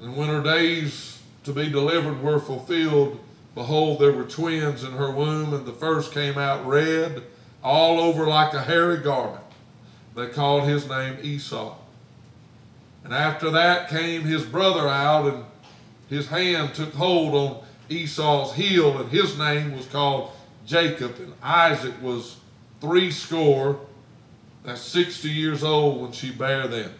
And 0.00 0.16
when 0.16 0.28
her 0.28 0.42
days 0.42 1.20
to 1.44 1.52
be 1.52 1.70
delivered 1.70 2.22
were 2.22 2.40
fulfilled, 2.40 3.20
Behold, 3.54 3.98
there 3.98 4.12
were 4.12 4.24
twins 4.24 4.84
in 4.84 4.92
her 4.92 5.10
womb, 5.10 5.52
and 5.52 5.66
the 5.66 5.72
first 5.72 6.12
came 6.12 6.38
out 6.38 6.66
red, 6.66 7.24
all 7.62 8.00
over 8.00 8.26
like 8.26 8.54
a 8.54 8.62
hairy 8.62 8.98
garment. 8.98 9.44
They 10.14 10.28
called 10.28 10.64
his 10.64 10.88
name 10.88 11.18
Esau. 11.22 11.76
And 13.10 13.18
after 13.18 13.50
that 13.50 13.90
came 13.90 14.22
his 14.22 14.44
brother 14.44 14.88
out, 14.88 15.26
and 15.26 15.44
his 16.08 16.28
hand 16.28 16.74
took 16.74 16.94
hold 16.94 17.34
on 17.34 17.64
Esau's 17.88 18.54
heel, 18.54 18.98
and 18.98 19.10
his 19.10 19.36
name 19.36 19.76
was 19.76 19.86
called 19.86 20.30
Jacob. 20.64 21.16
And 21.18 21.34
Isaac 21.42 22.00
was 22.00 22.36
three 22.80 23.10
score, 23.10 23.80
that's 24.62 24.82
60 24.82 25.28
years 25.28 25.64
old 25.64 26.00
when 26.00 26.12
she 26.12 26.30
bare 26.30 26.68
them. 26.68 26.92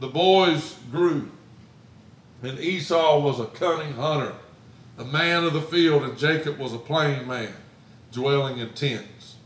The 0.00 0.08
boys 0.08 0.76
grew, 0.90 1.30
and 2.42 2.58
Esau 2.58 3.20
was 3.20 3.38
a 3.38 3.46
cunning 3.46 3.92
hunter 3.92 4.34
a 4.98 5.04
man 5.04 5.44
of 5.44 5.52
the 5.52 5.60
field, 5.60 6.02
and 6.02 6.18
Jacob 6.18 6.58
was 6.58 6.72
a 6.72 6.78
plain 6.78 7.26
man, 7.26 7.54
dwelling 8.12 8.58
in 8.58 8.70
tents. 8.70 9.36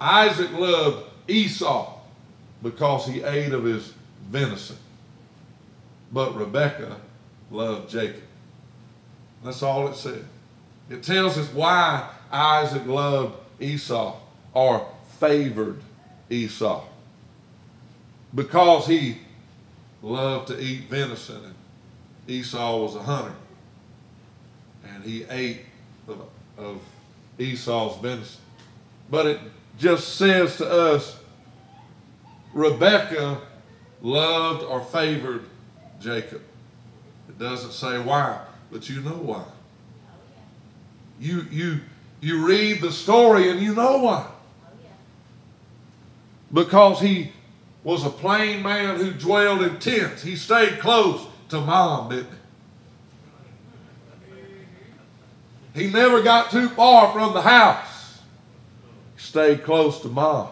Isaac 0.00 0.52
loved 0.52 1.10
Esau 1.28 1.98
because 2.62 3.06
he 3.06 3.22
ate 3.22 3.52
of 3.52 3.64
his 3.64 3.92
venison, 4.28 4.76
but 6.14 6.36
Rebekah 6.36 6.96
loved 7.50 7.90
Jacob. 7.90 8.22
That's 9.42 9.62
all 9.62 9.88
it 9.88 9.96
said. 9.96 10.24
It 10.88 11.02
tells 11.02 11.36
us 11.36 11.52
why 11.52 12.08
Isaac 12.30 12.86
loved 12.86 13.34
Esau 13.58 14.16
or 14.54 14.86
favored 15.18 15.82
Esau. 16.30 16.84
Because 18.32 18.86
he 18.86 19.18
loved 20.02 20.48
to 20.48 20.60
eat 20.60 20.82
venison 20.88 21.44
and 21.44 21.54
Esau 22.28 22.78
was 22.78 22.94
a 22.94 23.02
hunter 23.02 23.34
and 24.86 25.02
he 25.02 25.24
ate 25.24 25.62
of, 26.06 26.22
of 26.56 26.80
Esau's 27.38 28.00
venison. 28.00 28.40
But 29.10 29.26
it 29.26 29.40
just 29.78 30.14
says 30.14 30.56
to 30.58 30.70
us 30.70 31.18
Rebekah 32.52 33.40
loved 34.00 34.62
or 34.62 34.80
favored 34.80 35.44
Jacob. 36.04 36.42
It 37.30 37.38
doesn't 37.38 37.72
say 37.72 37.98
why, 37.98 38.44
but 38.70 38.90
you 38.90 39.00
know 39.00 39.16
why. 39.16 39.44
You, 41.18 41.46
you, 41.50 41.80
you 42.20 42.46
read 42.46 42.82
the 42.82 42.92
story 42.92 43.48
and 43.48 43.58
you 43.60 43.74
know 43.74 43.98
why. 43.98 44.26
Because 46.52 47.00
he 47.00 47.32
was 47.82 48.04
a 48.04 48.10
plain 48.10 48.62
man 48.62 48.96
who 48.96 49.12
dwelled 49.12 49.62
in 49.62 49.78
tents. 49.78 50.22
He 50.22 50.36
stayed 50.36 50.78
close 50.78 51.26
to 51.48 51.60
mom, 51.62 52.10
didn't 52.10 52.28
he? 55.74 55.84
He 55.84 55.90
never 55.90 56.22
got 56.22 56.50
too 56.50 56.68
far 56.68 57.12
from 57.12 57.32
the 57.32 57.40
house. 57.40 58.20
He 59.16 59.22
stayed 59.22 59.64
close 59.64 60.00
to 60.02 60.08
mom. 60.08 60.50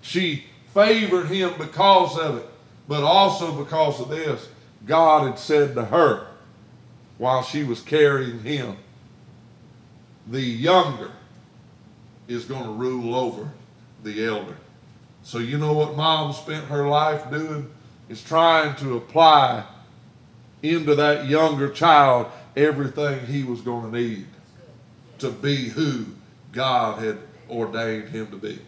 She 0.00 0.44
favored 0.72 1.26
him 1.26 1.54
because 1.58 2.16
of 2.16 2.38
it. 2.38 2.50
But 2.88 3.02
also 3.02 3.52
because 3.52 4.00
of 4.00 4.08
this, 4.08 4.48
God 4.86 5.26
had 5.26 5.38
said 5.38 5.74
to 5.74 5.84
her 5.86 6.28
while 7.18 7.42
she 7.42 7.64
was 7.64 7.80
carrying 7.80 8.40
him, 8.40 8.76
the 10.28 10.40
younger 10.40 11.12
is 12.28 12.44
going 12.44 12.64
to 12.64 12.70
rule 12.70 13.14
over 13.14 13.50
the 14.02 14.24
elder. 14.24 14.56
So 15.22 15.38
you 15.38 15.58
know 15.58 15.72
what 15.72 15.96
mom 15.96 16.32
spent 16.32 16.66
her 16.66 16.88
life 16.88 17.30
doing? 17.30 17.70
Is 18.08 18.22
trying 18.22 18.76
to 18.76 18.96
apply 18.96 19.64
into 20.62 20.94
that 20.94 21.26
younger 21.26 21.68
child 21.68 22.30
everything 22.56 23.26
he 23.26 23.42
was 23.42 23.60
going 23.60 23.90
to 23.90 23.98
need 23.98 24.26
to 25.18 25.30
be 25.30 25.68
who 25.68 26.06
God 26.52 27.02
had 27.02 27.18
ordained 27.50 28.08
him 28.10 28.28
to 28.28 28.36
be. 28.36 28.60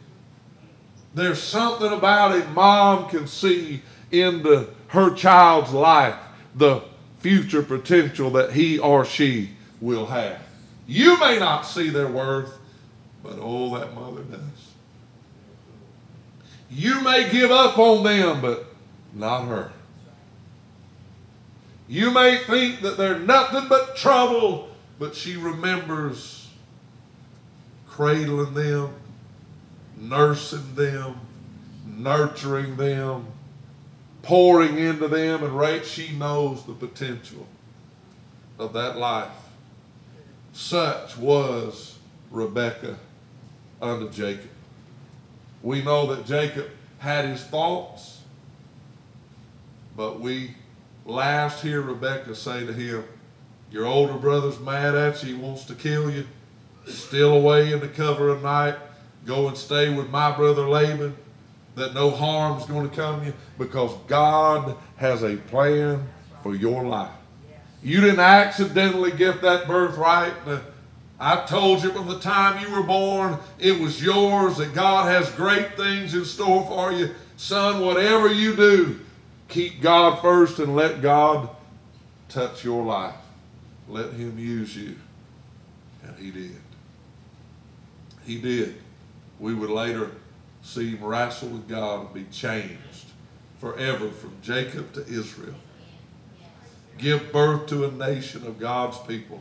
There's 1.15 1.43
something 1.43 1.93
about 1.93 2.37
it 2.37 2.49
mom 2.51 3.09
can 3.09 3.27
see 3.27 3.83
into 4.11 4.69
her 4.89 5.15
child's 5.15 5.73
life 5.73 6.17
the 6.55 6.83
future 7.19 7.63
potential 7.63 8.31
that 8.31 8.53
he 8.53 8.79
or 8.79 9.05
she 9.05 9.51
will 9.81 10.07
have. 10.07 10.41
You 10.87 11.19
may 11.21 11.39
not 11.39 11.63
see 11.63 11.91
their 11.91 12.09
worth, 12.09 12.59
but 13.23 13.37
oh, 13.41 13.79
that 13.79 13.95
mother 13.95 14.23
does. 14.23 14.41
You 16.71 17.01
may 17.03 17.31
give 17.31 17.51
up 17.51 17.79
on 17.79 18.05
them, 18.05 18.41
but 18.41 18.67
not 19.15 19.47
her. 19.47 19.73
You 21.89 22.11
may 22.11 22.39
think 22.39 22.83
that 22.83 22.99
they're 22.99 23.19
nothing 23.19 23.69
but 23.69 23.97
trouble, 23.97 24.69
but 24.99 25.15
she 25.15 25.37
remembers 25.37 26.49
cradling 27.89 28.55
them, 28.55 28.91
nursing 29.97 30.75
them, 30.75 31.19
nurturing 31.87 32.77
them, 32.77 33.27
pouring 34.29 34.79
into 34.79 35.09
them, 35.09 35.43
and 35.43 35.53
right, 35.53 35.85
she 35.85 36.13
knows 36.13 36.65
the 36.65 36.75
potential 36.75 37.47
of 38.59 38.75
that 38.75 38.97
life. 38.97 39.33
Such 40.53 41.17
was 41.17 41.99
Rebekah 42.31 42.99
unto 43.81 44.11
Jacob. 44.11 44.51
We 45.63 45.83
know 45.83 46.15
that 46.15 46.27
Jacob 46.27 46.67
had 46.99 47.25
his 47.25 47.43
thoughts 47.43 48.19
but 49.99 50.21
we 50.21 50.55
last 51.05 51.61
hear 51.61 51.83
Rebekah 51.83 52.37
say 52.37 52.65
to 52.65 52.73
him, 52.73 53.03
Your 53.73 53.85
older 53.85 54.15
brother's 54.15 54.61
mad 54.61 54.95
at 54.95 55.25
you, 55.25 55.35
he 55.35 55.43
wants 55.43 55.65
to 55.65 55.75
kill 55.75 56.09
you. 56.09 56.25
Still 56.87 57.33
away 57.33 57.73
in 57.73 57.81
the 57.81 57.89
cover 57.89 58.29
of 58.29 58.45
night. 58.45 58.77
Go 59.27 59.49
and 59.49 59.57
stay 59.57 59.93
with 59.93 60.09
my 60.09 60.31
brother 60.31 60.69
Laban, 60.69 61.17
that 61.79 61.95
no 61.95 62.11
harm's 62.11 62.67
going 62.67 62.89
to 62.89 62.95
come 62.95 63.25
you, 63.25 63.33
because 63.59 63.93
God 64.07 64.77
has 64.97 65.23
a 65.23 65.37
plan 65.37 66.07
for 66.43 66.55
your 66.55 66.85
life. 66.85 67.11
You 67.83 68.01
didn't 68.01 68.21
accidentally 68.21 69.13
get 69.13 69.41
that 69.43 69.67
birthright. 69.67 70.35
I 71.21 71.45
told 71.47 71.83
you 71.83 71.91
from 71.91 72.09
the 72.09 72.21
time 72.21 72.63
you 72.63 72.75
were 72.75 72.83
born, 72.83 73.39
it 73.59 73.81
was 73.81 74.03
yours, 74.03 74.57
that 74.59 74.75
God 74.75 75.11
has 75.11 75.31
great 75.33 75.77
things 75.77 76.15
in 76.15 76.25
store 76.25 76.65
for 76.67 76.93
you. 76.93 77.15
Son, 77.37 77.81
whatever 77.85 78.33
you 78.33 78.55
do, 78.57 79.01
keep 79.49 79.81
God 79.81 80.21
first 80.21 80.59
and 80.59 80.77
let 80.77 81.03
God 81.03 81.49
touch 82.29 82.65
your 82.65 82.85
life. 82.85 83.15
Let 83.89 84.13
Him 84.13 84.39
use 84.39 84.77
you. 84.77 84.97
And 86.05 86.17
He 86.19 86.31
did. 86.31 86.57
He 88.25 88.41
did. 88.41 88.77
We 89.41 89.55
would 89.55 89.71
later 89.71 90.11
see 90.69 90.97
him 90.97 91.05
wrestle 91.05 91.49
with 91.49 91.69
God 91.69 92.07
and 92.07 92.15
be 92.15 92.25
changed 92.33 93.07
forever 93.59 94.11
from 94.11 94.33
Jacob 94.43 94.93
to 94.95 95.01
Israel. 95.07 95.55
Give 96.97 97.33
birth 97.33 97.67
to 97.69 97.85
a 97.85 97.91
nation 97.91 98.47
of 98.47 98.59
God's 98.59 98.99
people 98.99 99.41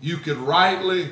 you 0.00 0.16
could 0.18 0.36
rightly 0.36 1.10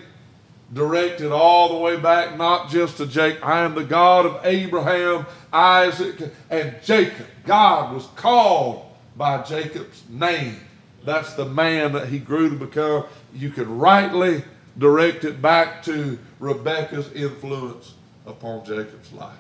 direct 0.72 1.20
it 1.20 1.32
all 1.32 1.68
the 1.70 1.76
way 1.76 1.96
back, 1.96 2.36
not 2.36 2.70
just 2.70 2.96
to 2.98 3.06
Jacob. 3.06 3.44
I 3.44 3.60
am 3.60 3.74
the 3.74 3.84
God 3.84 4.26
of 4.26 4.40
Abraham, 4.44 5.26
Isaac, 5.52 6.32
and 6.50 6.74
Jacob. 6.82 7.26
God 7.44 7.94
was 7.94 8.06
called 8.16 8.84
by 9.16 9.42
Jacob's 9.42 10.02
name. 10.08 10.60
That's 11.04 11.34
the 11.34 11.44
man 11.44 11.92
that 11.92 12.08
he 12.08 12.18
grew 12.18 12.50
to 12.50 12.56
become. 12.56 13.04
You 13.32 13.50
could 13.50 13.68
rightly 13.68 14.42
direct 14.76 15.24
it 15.24 15.40
back 15.40 15.82
to 15.84 16.18
Rebekah's 16.40 17.12
influence 17.12 17.94
upon 18.26 18.64
Jacob's 18.64 19.12
life. 19.12 19.38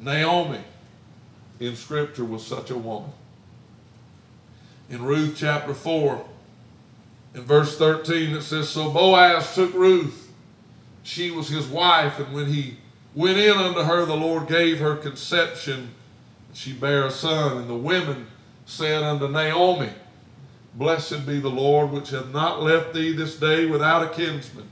Naomi 0.00 0.60
in 1.60 1.76
Scripture 1.76 2.24
was 2.24 2.46
such 2.46 2.70
a 2.70 2.78
woman. 2.78 3.10
In 4.90 5.02
Ruth 5.02 5.34
chapter 5.36 5.74
4, 5.74 6.24
in 7.34 7.42
verse 7.42 7.76
13, 7.76 8.36
it 8.36 8.42
says, 8.42 8.68
So 8.68 8.90
Boaz 8.90 9.54
took 9.54 9.74
Ruth. 9.74 10.32
She 11.02 11.30
was 11.30 11.48
his 11.48 11.66
wife, 11.66 12.18
and 12.18 12.34
when 12.34 12.46
he 12.46 12.78
went 13.14 13.38
in 13.38 13.56
unto 13.56 13.82
her, 13.82 14.04
the 14.04 14.16
Lord 14.16 14.48
gave 14.48 14.78
her 14.78 14.96
conception. 14.96 15.90
She 16.52 16.72
bare 16.72 17.06
a 17.06 17.10
son, 17.10 17.58
and 17.58 17.68
the 17.68 17.74
women 17.74 18.26
said 18.66 19.02
unto 19.02 19.28
Naomi, 19.28 19.90
Blessed 20.74 21.26
be 21.26 21.40
the 21.40 21.50
Lord, 21.50 21.90
which 21.90 22.10
hath 22.10 22.32
not 22.32 22.62
left 22.62 22.94
thee 22.94 23.12
this 23.12 23.36
day 23.36 23.66
without 23.66 24.04
a 24.04 24.14
kinsman, 24.14 24.68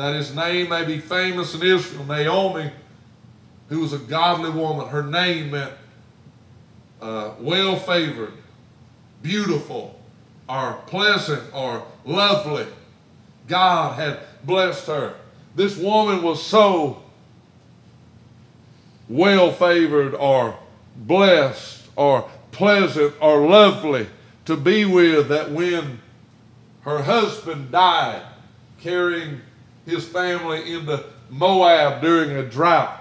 that 0.00 0.14
his 0.14 0.34
name 0.34 0.70
may 0.70 0.82
be 0.82 0.98
famous 0.98 1.54
in 1.54 1.62
Israel. 1.62 2.06
Naomi, 2.06 2.70
who 3.68 3.80
was 3.80 3.92
a 3.92 3.98
godly 3.98 4.48
woman, 4.48 4.88
her 4.88 5.02
name 5.02 5.50
meant 5.50 5.74
uh, 7.02 7.32
well 7.38 7.76
favored, 7.76 8.32
beautiful, 9.22 10.00
or 10.48 10.80
pleasant 10.86 11.42
or 11.52 11.86
lovely. 12.06 12.66
God 13.46 13.96
had 13.96 14.20
blessed 14.42 14.86
her. 14.86 15.16
This 15.54 15.76
woman 15.76 16.22
was 16.22 16.42
so 16.42 17.02
well 19.06 19.52
favored 19.52 20.14
or 20.14 20.58
blessed 20.96 21.88
or 21.94 22.26
pleasant 22.52 23.12
or 23.20 23.46
lovely 23.46 24.06
to 24.46 24.56
be 24.56 24.86
with 24.86 25.28
that 25.28 25.50
when 25.50 26.00
her 26.82 27.02
husband 27.02 27.70
died, 27.70 28.22
carrying 28.80 29.42
his 29.86 30.06
family 30.06 30.72
into 30.72 31.04
Moab 31.28 32.00
during 32.02 32.30
a 32.30 32.42
drought, 32.42 33.00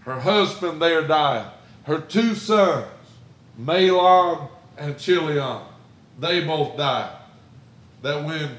her 0.00 0.20
husband 0.20 0.80
there 0.80 1.06
died. 1.06 1.50
Her 1.84 2.00
two 2.00 2.34
sons, 2.34 2.86
Mahlon 3.60 4.48
and 4.76 4.98
Chilion, 4.98 5.62
they 6.18 6.44
both 6.44 6.76
died. 6.76 7.16
That 8.02 8.24
when 8.24 8.58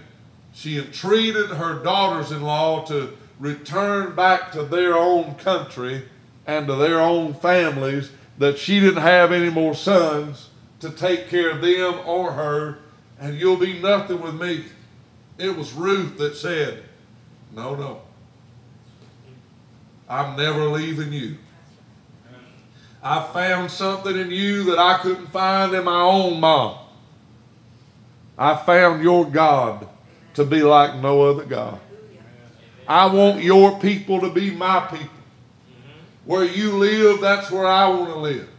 she 0.54 0.78
entreated 0.78 1.48
her 1.48 1.82
daughters 1.84 2.32
in 2.32 2.42
law 2.42 2.84
to 2.86 3.18
return 3.40 4.16
back 4.16 4.52
to 4.52 4.64
their 4.64 4.98
own 4.98 5.36
country 5.36 6.08
and 6.46 6.68
to 6.68 6.76
their 6.76 7.00
own 7.00 7.34
families, 7.34 8.12
that 8.38 8.58
she 8.58 8.80
didn't 8.80 9.02
have 9.02 9.32
any 9.32 9.50
more 9.50 9.76
sons 9.76 10.50
to 10.80 10.90
take 10.90 11.30
care 11.30 11.52
of 11.52 11.62
them 11.62 12.00
or 12.06 12.32
her, 12.34 12.80
and 13.20 13.38
you'll 13.38 13.58
be 13.58 13.80
nothing 13.80 14.22
with 14.22 14.36
me. 14.36 14.66
It 15.38 15.56
was 15.56 15.74
Ruth 15.74 16.18
that 16.18 16.36
said, 16.36 16.84
No, 17.60 17.76
no. 17.76 18.02
I'm 20.08 20.38
never 20.38 20.66
leaving 20.68 21.12
you. 21.12 21.36
I 23.04 23.22
found 23.34 23.70
something 23.70 24.16
in 24.16 24.32
you 24.32 24.64
that 24.64 24.80
I 24.80 25.00
couldn't 25.00 25.28
find 25.28 25.74
in 25.74 25.84
my 25.84 26.02
own 26.02 26.40
mom. 26.40 26.78
I 28.38 28.56
found 28.56 29.04
your 29.04 29.30
God 29.30 29.90
to 30.36 30.46
be 30.46 30.64
like 30.64 30.96
no 31.02 31.24
other 31.24 31.44
God. 31.44 31.82
I 32.88 33.08
want 33.08 33.44
your 33.44 33.78
people 33.80 34.22
to 34.22 34.30
be 34.32 34.52
my 34.52 34.80
people. 34.90 35.10
Where 36.24 36.46
you 36.46 36.78
live, 36.78 37.20
that's 37.20 37.52
where 37.52 37.68
I 37.68 37.90
want 37.90 38.08
to 38.08 38.16
live. 38.16 38.50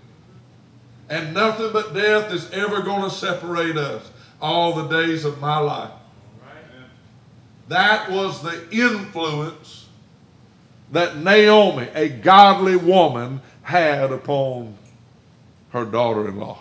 And 1.08 1.32
nothing 1.32 1.72
but 1.72 1.94
death 1.94 2.32
is 2.34 2.50
ever 2.50 2.82
going 2.82 3.08
to 3.08 3.10
separate 3.10 3.78
us 3.78 4.10
all 4.42 4.74
the 4.74 4.88
days 4.88 5.24
of 5.24 5.40
my 5.40 5.56
life. 5.56 5.90
That 7.70 8.10
was 8.10 8.42
the 8.42 8.68
influence 8.72 9.86
that 10.90 11.18
Naomi, 11.18 11.86
a 11.94 12.08
godly 12.08 12.74
woman, 12.74 13.40
had 13.62 14.10
upon 14.10 14.76
her 15.70 15.84
daughter 15.84 16.28
in 16.28 16.36
law 16.36 16.58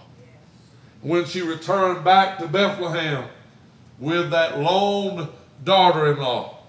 when 1.01 1.25
she 1.25 1.41
returned 1.41 2.03
back 2.03 2.37
to 2.37 2.47
Bethlehem 2.47 3.23
with 3.97 4.29
that 4.29 4.59
lone 4.59 5.29
daughter 5.63 6.11
in 6.11 6.19
law. 6.19 6.59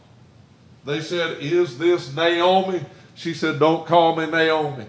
They 0.86 1.02
said, 1.02 1.36
Is 1.42 1.76
this 1.76 2.14
Naomi? 2.14 2.80
She 3.14 3.34
said, 3.34 3.58
Don't 3.58 3.86
call 3.86 4.16
me 4.16 4.24
Naomi. 4.24 4.86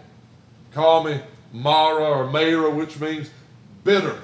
Call 0.71 1.03
me 1.03 1.19
Mara 1.51 2.05
or 2.05 2.31
Mara, 2.31 2.69
which 2.69 2.97
means 3.01 3.29
bitter 3.83 4.17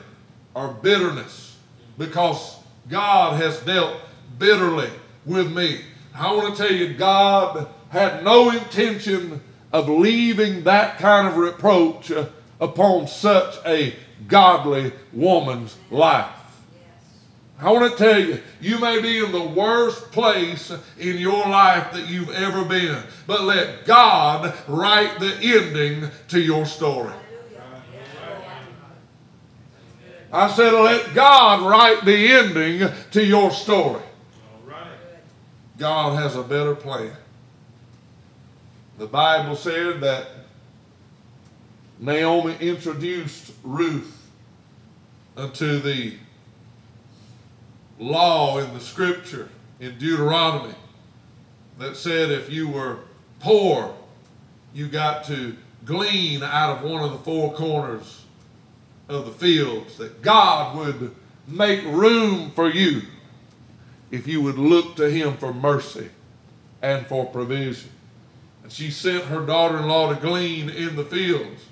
or 0.54 0.70
bitterness, 0.82 1.58
because 1.98 2.56
God 2.88 3.42
has 3.42 3.60
dealt 3.66 3.98
bitterly 4.40 4.90
with 5.28 5.52
me. 5.52 5.82
I 6.16 6.34
want 6.34 6.56
to 6.56 6.64
tell 6.64 6.74
you, 6.74 6.96
God 6.96 7.68
had 7.90 8.24
no 8.24 8.50
intention 8.50 9.42
of 9.72 9.90
leaving 9.90 10.64
that 10.64 10.98
kind 10.98 11.28
of 11.28 11.38
reproach 11.38 12.12
uh, 12.12 12.28
upon 12.60 13.08
such 13.08 13.56
a 13.66 13.94
godly 14.28 14.92
woman's 15.14 15.78
life. 15.92 16.32
I 17.60 17.72
want 17.72 17.92
to 17.92 17.98
tell 17.98 18.20
you, 18.20 18.40
you 18.62 18.80
may 18.80 19.02
be 19.02 19.24
in 19.24 19.32
the 19.32 19.44
worst 19.44 20.12
place 20.12 20.72
in 21.00 21.18
your 21.18 21.40
life 21.48 21.92
that 21.92 22.08
you've 22.08 22.30
ever 22.30 22.64
been, 22.64 23.02
but 23.26 23.44
let 23.44 23.86
God 23.86 24.54
write 24.68 25.20
the 25.20 25.36
ending 25.42 26.10
to 26.30 26.40
your 26.40 26.66
story. 26.66 27.14
I 30.32 30.52
said, 30.52 30.74
let 30.74 31.16
God 31.16 31.62
write 31.62 32.06
the 32.06 32.32
ending 32.34 32.90
to 33.12 33.26
your 33.26 33.50
story. 33.50 34.04
God 35.78 36.18
has 36.20 36.36
a 36.36 36.44
better 36.44 36.76
plan. 36.76 37.16
The 38.98 39.06
Bible 39.06 39.56
said 39.56 40.02
that 40.02 40.28
Naomi 42.00 42.56
introduced 42.60 43.52
Ruth 43.64 44.28
unto 45.36 45.80
the 45.80 46.16
law 48.00 48.58
in 48.58 48.74
the 48.74 48.80
scripture 48.80 49.50
in 49.80 49.98
Deuteronomy 49.98 50.74
that 51.78 51.96
said 51.96 52.32
if 52.32 52.52
you 52.52 52.68
were 52.68 52.98
poor, 53.40 53.96
you 54.74 54.88
got 54.88 55.26
to 55.26 55.56
glean 55.86 56.42
out 56.42 56.78
of 56.78 56.90
one 56.90 57.04
of 57.04 57.12
the 57.12 57.20
four 57.20 57.54
corners 57.54 58.24
of 59.08 59.26
the 59.26 59.32
fields, 59.32 59.98
that 59.98 60.22
God 60.22 60.76
would 60.76 61.16
make 61.48 61.84
room 61.86 62.52
for 62.52 62.70
you 62.70 63.04
if 64.12 64.28
you 64.28 64.42
would 64.42 64.58
look 64.58 64.96
to 64.96 65.10
Him 65.10 65.38
for 65.38 65.54
mercy 65.54 66.10
and 66.82 67.06
for 67.08 67.26
provision. 67.26 67.90
And 68.64 68.72
she 68.72 68.92
sent 68.92 69.26
her 69.26 69.46
daughter 69.46 69.78
in 69.78 69.88
law 69.88 70.14
to 70.14 70.20
glean 70.20 70.70
in 70.70 70.96
the 70.96 71.06
fields, 71.06 71.66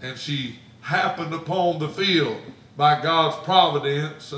and 0.00 0.18
she 0.18 0.56
happened 0.80 1.34
upon 1.34 1.78
the 1.78 1.88
field 1.88 2.40
by 2.76 3.02
God's 3.02 3.36
providence 3.44 4.32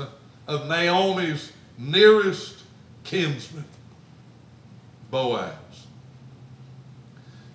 of 0.47 0.67
Naomi's 0.67 1.51
nearest 1.77 2.63
kinsman, 3.03 3.65
Boaz. 5.09 5.53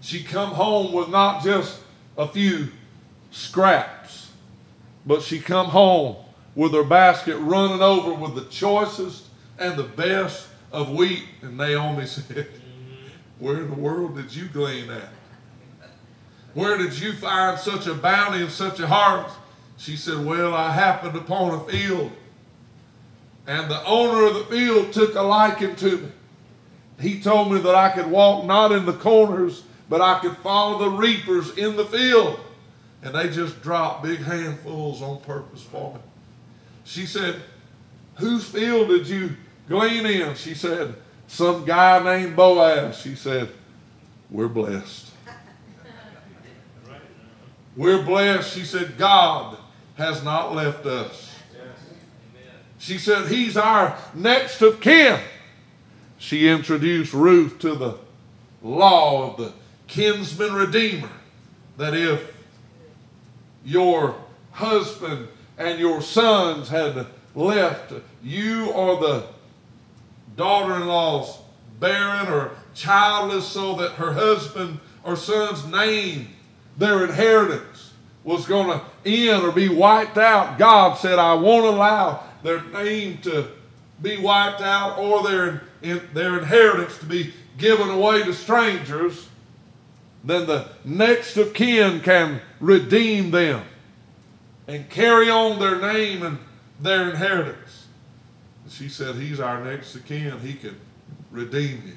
She 0.00 0.22
come 0.22 0.50
home 0.50 0.92
with 0.92 1.08
not 1.08 1.42
just 1.42 1.80
a 2.16 2.28
few 2.28 2.68
scraps, 3.32 4.30
but 5.04 5.22
she 5.22 5.40
come 5.40 5.66
home 5.66 6.16
with 6.54 6.72
her 6.72 6.84
basket 6.84 7.36
running 7.38 7.82
over 7.82 8.14
with 8.14 8.34
the 8.34 8.44
choicest 8.44 9.25
and 9.58 9.76
the 9.76 9.84
best 9.84 10.48
of 10.72 10.90
wheat. 10.90 11.24
And 11.42 11.56
Naomi 11.56 12.06
said, 12.06 12.48
Where 13.38 13.58
in 13.58 13.68
the 13.68 13.76
world 13.76 14.16
did 14.16 14.34
you 14.34 14.48
glean 14.48 14.88
that? 14.88 15.10
Where 16.54 16.78
did 16.78 16.98
you 16.98 17.12
find 17.12 17.58
such 17.58 17.86
a 17.86 17.94
bounty 17.94 18.42
and 18.42 18.50
such 18.50 18.80
a 18.80 18.86
harvest? 18.86 19.36
She 19.76 19.96
said, 19.96 20.24
Well, 20.24 20.54
I 20.54 20.72
happened 20.72 21.16
upon 21.16 21.54
a 21.54 21.64
field 21.64 22.12
and 23.46 23.70
the 23.70 23.84
owner 23.84 24.26
of 24.26 24.34
the 24.34 24.44
field 24.44 24.92
took 24.92 25.14
a 25.14 25.22
liking 25.22 25.76
to 25.76 25.98
me. 25.98 26.08
He 27.00 27.20
told 27.20 27.52
me 27.52 27.60
that 27.60 27.74
I 27.74 27.90
could 27.90 28.10
walk 28.10 28.44
not 28.44 28.72
in 28.72 28.86
the 28.86 28.92
corners, 28.92 29.62
but 29.88 30.00
I 30.00 30.18
could 30.18 30.36
follow 30.38 30.78
the 30.78 30.96
reapers 30.96 31.56
in 31.56 31.76
the 31.76 31.84
field. 31.84 32.40
And 33.02 33.14
they 33.14 33.28
just 33.28 33.62
dropped 33.62 34.02
big 34.02 34.18
handfuls 34.18 35.00
on 35.00 35.20
purpose 35.20 35.62
for 35.62 35.94
me. 35.94 36.00
She 36.84 37.06
said, 37.06 37.40
Whose 38.16 38.44
field 38.48 38.88
did 38.88 39.06
you 39.06 39.36
glean 39.68 40.06
in? 40.06 40.34
She 40.34 40.54
said, 40.54 40.94
Some 41.26 41.64
guy 41.64 42.02
named 42.02 42.36
Boaz. 42.36 42.98
She 42.98 43.14
said, 43.14 43.48
We're 44.30 44.48
blessed. 44.48 45.12
We're 47.76 48.02
blessed. 48.02 48.54
She 48.54 48.64
said, 48.64 48.96
God 48.96 49.58
has 49.96 50.24
not 50.24 50.54
left 50.54 50.86
us. 50.86 51.34
She 52.78 52.98
said, 52.98 53.28
He's 53.28 53.56
our 53.56 53.98
next 54.14 54.62
of 54.62 54.80
kin. 54.80 55.20
She 56.18 56.48
introduced 56.48 57.12
Ruth 57.12 57.58
to 57.60 57.74
the 57.74 57.98
law 58.62 59.30
of 59.30 59.36
the 59.36 59.52
kinsman 59.86 60.54
redeemer. 60.54 61.10
That 61.76 61.94
if 61.94 62.34
your 63.64 64.16
husband 64.52 65.28
and 65.58 65.78
your 65.78 66.00
sons 66.00 66.68
had 66.68 67.06
left, 67.34 67.92
you 68.22 68.70
or 68.70 68.98
the 69.00 69.26
daughter 70.36 70.76
in 70.76 70.86
law's 70.86 71.38
barren 71.80 72.28
or 72.28 72.52
childless, 72.74 73.46
so 73.46 73.74
that 73.76 73.92
her 73.92 74.12
husband 74.12 74.78
or 75.04 75.16
son's 75.16 75.64
name, 75.66 76.28
their 76.76 77.04
inheritance, 77.04 77.92
was 78.24 78.46
going 78.46 78.78
to 78.78 78.84
end 79.04 79.44
or 79.44 79.52
be 79.52 79.68
wiped 79.68 80.18
out. 80.18 80.58
God 80.58 80.98
said, 80.98 81.18
I 81.18 81.34
won't 81.34 81.66
allow 81.66 82.24
their 82.42 82.62
name 82.64 83.18
to 83.22 83.48
be 84.02 84.18
wiped 84.18 84.60
out 84.60 84.98
or 84.98 85.22
their, 85.22 85.62
in, 85.82 86.02
their 86.12 86.38
inheritance 86.38 86.98
to 86.98 87.06
be 87.06 87.32
given 87.56 87.88
away 87.88 88.22
to 88.24 88.34
strangers, 88.34 89.28
then 90.24 90.46
the 90.46 90.68
next 90.84 91.36
of 91.36 91.54
kin 91.54 92.00
can 92.00 92.40
redeem 92.60 93.30
them 93.30 93.62
and 94.66 94.88
carry 94.90 95.30
on 95.30 95.58
their 95.58 95.80
name 95.80 96.22
and 96.22 96.38
their 96.80 97.10
inheritance. 97.10 97.85
She 98.68 98.88
said, 98.88 99.16
He's 99.16 99.40
our 99.40 99.62
next 99.62 99.94
of 99.94 100.04
kin. 100.06 100.38
He 100.40 100.54
can 100.54 100.76
redeem 101.30 101.82
you. 101.86 101.96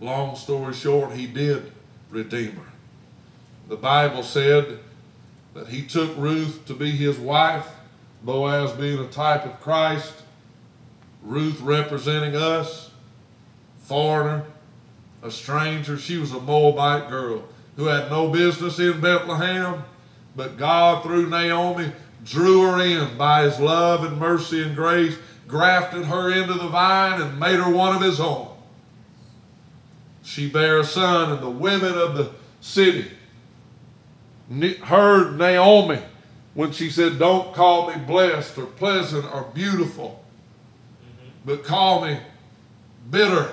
Long 0.00 0.36
story 0.36 0.74
short, 0.74 1.12
he 1.12 1.26
did 1.26 1.72
redeem 2.10 2.52
her. 2.52 2.72
The 3.68 3.76
Bible 3.76 4.22
said 4.22 4.78
that 5.54 5.68
he 5.68 5.82
took 5.82 6.16
Ruth 6.16 6.66
to 6.66 6.74
be 6.74 6.90
his 6.90 7.18
wife 7.18 7.66
Boaz 8.22 8.72
being 8.72 8.98
a 8.98 9.06
type 9.06 9.44
of 9.44 9.60
Christ, 9.60 10.12
Ruth 11.22 11.60
representing 11.60 12.34
us, 12.34 12.90
foreigner, 13.82 14.44
a 15.22 15.30
stranger. 15.30 15.96
She 15.96 16.18
was 16.18 16.32
a 16.32 16.40
Moabite 16.40 17.08
girl 17.08 17.44
who 17.76 17.84
had 17.84 18.10
no 18.10 18.28
business 18.28 18.78
in 18.78 19.00
Bethlehem, 19.00 19.84
but 20.34 20.56
God, 20.56 21.02
through 21.02 21.28
Naomi, 21.28 21.92
drew 22.26 22.62
her 22.62 22.80
in 22.80 23.16
by 23.16 23.44
his 23.44 23.58
love 23.58 24.04
and 24.04 24.18
mercy 24.18 24.62
and 24.62 24.76
grace, 24.76 25.16
grafted 25.46 26.04
her 26.06 26.30
into 26.30 26.54
the 26.54 26.68
vine, 26.68 27.22
and 27.22 27.38
made 27.38 27.56
her 27.58 27.70
one 27.70 27.94
of 27.94 28.02
his 28.02 28.20
own. 28.20 28.48
She 30.22 30.50
bare 30.50 30.80
a 30.80 30.84
son, 30.84 31.32
and 31.32 31.40
the 31.40 31.48
women 31.48 31.94
of 31.94 32.16
the 32.16 32.32
city 32.60 33.10
heard 34.82 35.38
Naomi 35.38 36.00
when 36.54 36.72
she 36.72 36.90
said, 36.90 37.18
Don't 37.18 37.54
call 37.54 37.90
me 37.90 37.96
blessed 38.04 38.58
or 38.58 38.66
pleasant 38.66 39.24
or 39.32 39.44
beautiful, 39.54 40.24
but 41.44 41.64
call 41.64 42.04
me 42.04 42.18
bitter. 43.10 43.52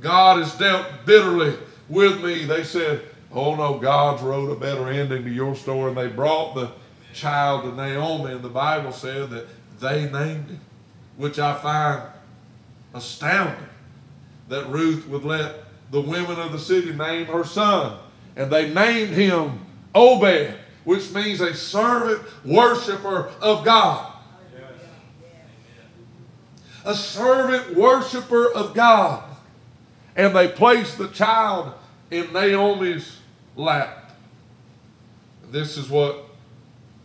God 0.00 0.38
has 0.38 0.56
dealt 0.56 0.86
bitterly 1.06 1.56
with 1.88 2.22
me. 2.24 2.44
They 2.44 2.64
said, 2.64 3.02
Oh 3.32 3.54
no, 3.54 3.78
God's 3.78 4.22
wrote 4.22 4.50
a 4.50 4.58
better 4.58 4.88
ending 4.88 5.24
to 5.24 5.30
your 5.30 5.54
story. 5.54 5.88
And 5.88 5.96
they 5.96 6.08
brought 6.08 6.54
the 6.54 6.72
child 7.14 7.62
to 7.62 7.72
Naomi, 7.72 8.32
and 8.32 8.42
the 8.42 8.48
Bible 8.48 8.92
said 8.92 9.30
that 9.30 9.46
they 9.80 10.10
named 10.10 10.50
him, 10.50 10.60
which 11.16 11.38
I 11.38 11.54
find 11.58 12.02
astounding 12.92 13.68
that 14.48 14.68
Ruth 14.68 15.06
would 15.08 15.24
let 15.24 15.64
the 15.90 16.00
women 16.00 16.38
of 16.38 16.52
the 16.52 16.58
city 16.58 16.92
name 16.92 17.26
her 17.26 17.44
son. 17.44 17.98
And 18.36 18.50
they 18.50 18.72
named 18.72 19.10
him 19.10 19.60
Obed 19.94 20.54
which 20.84 21.12
means 21.12 21.40
a 21.40 21.54
servant 21.54 22.22
worshiper 22.44 23.30
of 23.40 23.64
God. 23.64 24.12
A 26.84 26.94
servant 26.94 27.74
worshiper 27.74 28.52
of 28.52 28.74
God. 28.74 29.24
And 30.14 30.36
they 30.36 30.48
placed 30.48 30.98
the 30.98 31.08
child 31.08 31.72
in 32.10 32.32
Naomi's 32.32 33.18
lap. 33.56 34.12
This 35.50 35.76
is 35.78 35.88
what 35.88 36.23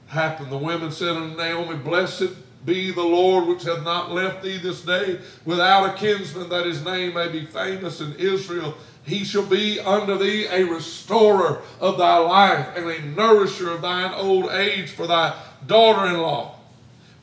happened. 0.09 0.51
The 0.51 0.57
women 0.57 0.91
said 0.91 1.15
unto 1.15 1.37
Naomi, 1.37 1.77
Blessed 1.77 2.29
be 2.65 2.91
the 2.91 3.03
Lord 3.03 3.47
which 3.47 3.63
hath 3.63 3.83
not 3.83 4.11
left 4.11 4.43
thee 4.43 4.57
this 4.57 4.81
day 4.81 5.19
without 5.45 5.89
a 5.89 5.93
kinsman, 5.93 6.49
that 6.49 6.65
his 6.65 6.83
name 6.83 7.13
may 7.13 7.29
be 7.29 7.45
famous 7.45 8.01
in 8.01 8.13
Israel. 8.15 8.75
He 9.05 9.23
shall 9.23 9.45
be 9.45 9.79
unto 9.79 10.17
thee 10.17 10.45
a 10.47 10.65
restorer 10.65 11.61
of 11.79 11.97
thy 11.97 12.17
life 12.17 12.67
and 12.75 12.85
a 12.85 13.01
nourisher 13.15 13.71
of 13.71 13.81
thine 13.81 14.13
old 14.13 14.51
age 14.51 14.91
for 14.91 15.07
thy 15.07 15.39
daughter 15.65 16.07
in 16.07 16.21
law, 16.21 16.55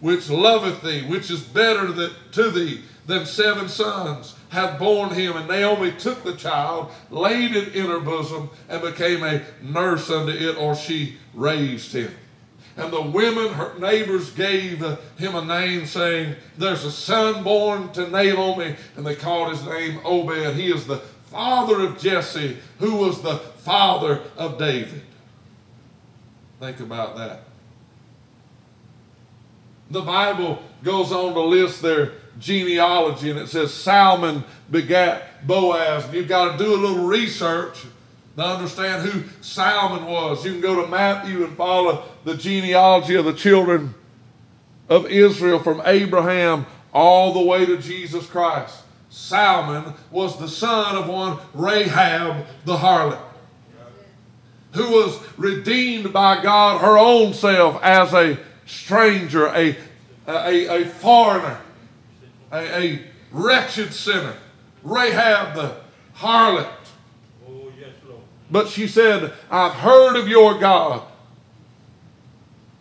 which 0.00 0.30
loveth 0.30 0.82
thee, 0.82 1.02
which 1.02 1.30
is 1.30 1.42
better 1.42 2.10
to 2.32 2.50
thee 2.50 2.82
than 3.06 3.26
seven 3.26 3.68
sons, 3.68 4.34
hath 4.48 4.78
borne 4.78 5.12
him. 5.12 5.36
And 5.36 5.46
Naomi 5.46 5.92
took 5.92 6.24
the 6.24 6.34
child, 6.34 6.90
laid 7.10 7.54
it 7.54 7.74
in 7.74 7.86
her 7.86 8.00
bosom, 8.00 8.50
and 8.68 8.82
became 8.82 9.22
a 9.22 9.42
nurse 9.62 10.10
unto 10.10 10.32
it, 10.32 10.56
or 10.56 10.74
she 10.74 11.16
raised 11.34 11.92
him. 11.92 12.10
And 12.76 12.92
the 12.92 13.00
women, 13.00 13.54
her 13.54 13.78
neighbors, 13.78 14.30
gave 14.30 14.80
him 15.16 15.34
a 15.34 15.44
name, 15.44 15.86
saying, 15.86 16.36
There's 16.58 16.84
a 16.84 16.92
son 16.92 17.42
born 17.42 17.90
to 17.92 18.08
Naomi, 18.08 18.76
and 18.96 19.06
they 19.06 19.14
called 19.14 19.50
his 19.50 19.64
name 19.64 19.98
Obed. 20.04 20.54
He 20.54 20.70
is 20.70 20.86
the 20.86 20.98
father 21.26 21.80
of 21.80 21.98
Jesse, 21.98 22.58
who 22.78 22.96
was 22.96 23.22
the 23.22 23.38
father 23.38 24.20
of 24.36 24.58
David. 24.58 25.02
Think 26.60 26.80
about 26.80 27.16
that. 27.16 27.40
The 29.90 30.02
Bible 30.02 30.62
goes 30.82 31.12
on 31.12 31.34
to 31.34 31.40
list 31.40 31.80
their 31.82 32.12
genealogy 32.38 33.30
and 33.30 33.38
it 33.38 33.48
says 33.48 33.72
Salmon 33.72 34.44
begat 34.70 35.46
Boaz. 35.46 36.12
You've 36.12 36.28
got 36.28 36.52
to 36.52 36.64
do 36.64 36.74
a 36.74 36.76
little 36.76 37.06
research 37.06 37.84
to 38.36 38.44
understand 38.44 39.08
who 39.08 39.24
Salmon 39.40 40.06
was. 40.06 40.44
You 40.44 40.52
can 40.52 40.60
go 40.60 40.82
to 40.82 40.88
Matthew 40.88 41.44
and 41.44 41.56
follow 41.56 42.04
the 42.24 42.36
genealogy 42.36 43.14
of 43.14 43.24
the 43.24 43.32
children 43.32 43.94
of 44.88 45.06
Israel 45.06 45.58
from 45.58 45.82
Abraham 45.84 46.66
all 46.92 47.32
the 47.32 47.40
way 47.40 47.66
to 47.66 47.78
Jesus 47.78 48.26
Christ. 48.26 48.82
Salmon 49.08 49.94
was 50.10 50.38
the 50.38 50.48
son 50.48 50.96
of 50.96 51.08
one 51.08 51.38
Rahab 51.54 52.44
the 52.64 52.76
harlot, 52.76 53.20
who 54.72 54.90
was 54.90 55.18
redeemed 55.38 56.12
by 56.12 56.42
God 56.42 56.82
her 56.82 56.98
own 56.98 57.32
self 57.32 57.82
as 57.82 58.12
a 58.12 58.38
stranger, 58.66 59.46
a, 59.46 59.76
a, 60.28 60.82
a 60.82 60.84
foreigner, 60.84 61.58
a, 62.52 62.82
a 62.82 63.02
wretched 63.32 63.94
sinner. 63.94 64.34
Rahab 64.82 65.54
the 65.54 65.76
harlot. 66.16 66.85
But 68.50 68.68
she 68.68 68.86
said, 68.86 69.32
I've 69.50 69.72
heard 69.72 70.16
of 70.16 70.28
your 70.28 70.58
God. 70.58 71.02